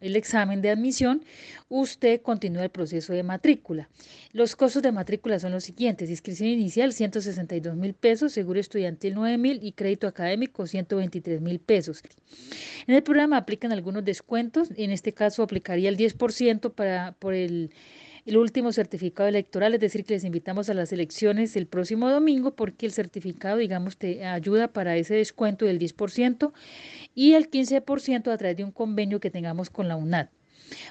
[0.00, 1.24] el examen de admisión,
[1.68, 3.88] usted continúa el proceso de matrícula.
[4.32, 6.08] Los costos de matrícula son los siguientes.
[6.08, 12.02] Inscripción inicial 162 mil pesos, seguro estudiantil 9 mil y crédito académico 123 mil pesos.
[12.86, 14.68] En el programa aplican algunos descuentos.
[14.76, 17.72] En este caso aplicaría el 10% para, por el
[18.26, 22.54] el último certificado electoral, es decir, que les invitamos a las elecciones el próximo domingo
[22.54, 26.52] porque el certificado, digamos, te ayuda para ese descuento del 10%
[27.14, 30.28] y el 15% a través de un convenio que tengamos con la UNAD.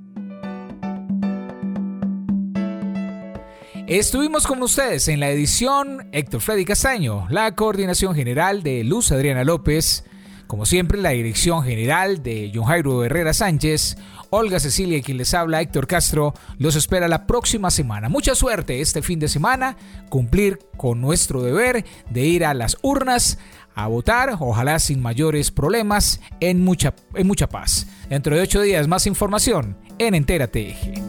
[3.90, 9.44] Estuvimos con ustedes en la edición Héctor Freddy Castaño, la coordinación general de Luz Adriana
[9.44, 10.04] López,
[10.46, 13.98] como siempre la dirección general de John Jairo Herrera Sánchez,
[14.30, 18.10] Olga Cecilia quien les habla Héctor Castro, los espera la próxima semana.
[18.10, 19.76] Mucha suerte este fin de semana,
[20.10, 23.40] cumplir con nuestro deber de ir a las urnas
[23.74, 27.88] a votar, ojalá sin mayores problemas, en mucha, en mucha paz.
[28.08, 31.09] Dentro de ocho días más información en Entérate Eje.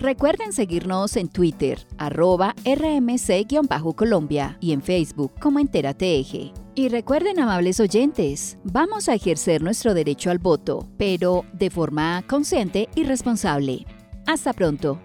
[0.00, 6.54] Recuerden seguirnos en Twitter, arroba rmc-colombia y en Facebook como Entérate Eje.
[6.74, 12.88] Y recuerden, amables oyentes, vamos a ejercer nuestro derecho al voto, pero de forma consciente
[12.94, 13.84] y responsable.
[14.26, 15.02] Hasta pronto.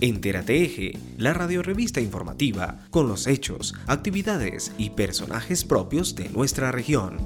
[0.00, 7.18] Entérate Eje, la radiorevista informativa con los hechos, actividades y personajes propios de nuestra región.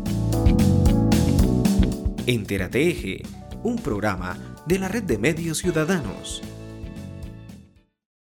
[2.26, 3.22] Entérate Eje
[3.64, 4.36] un programa
[4.66, 6.42] de la Red de Medios Ciudadanos.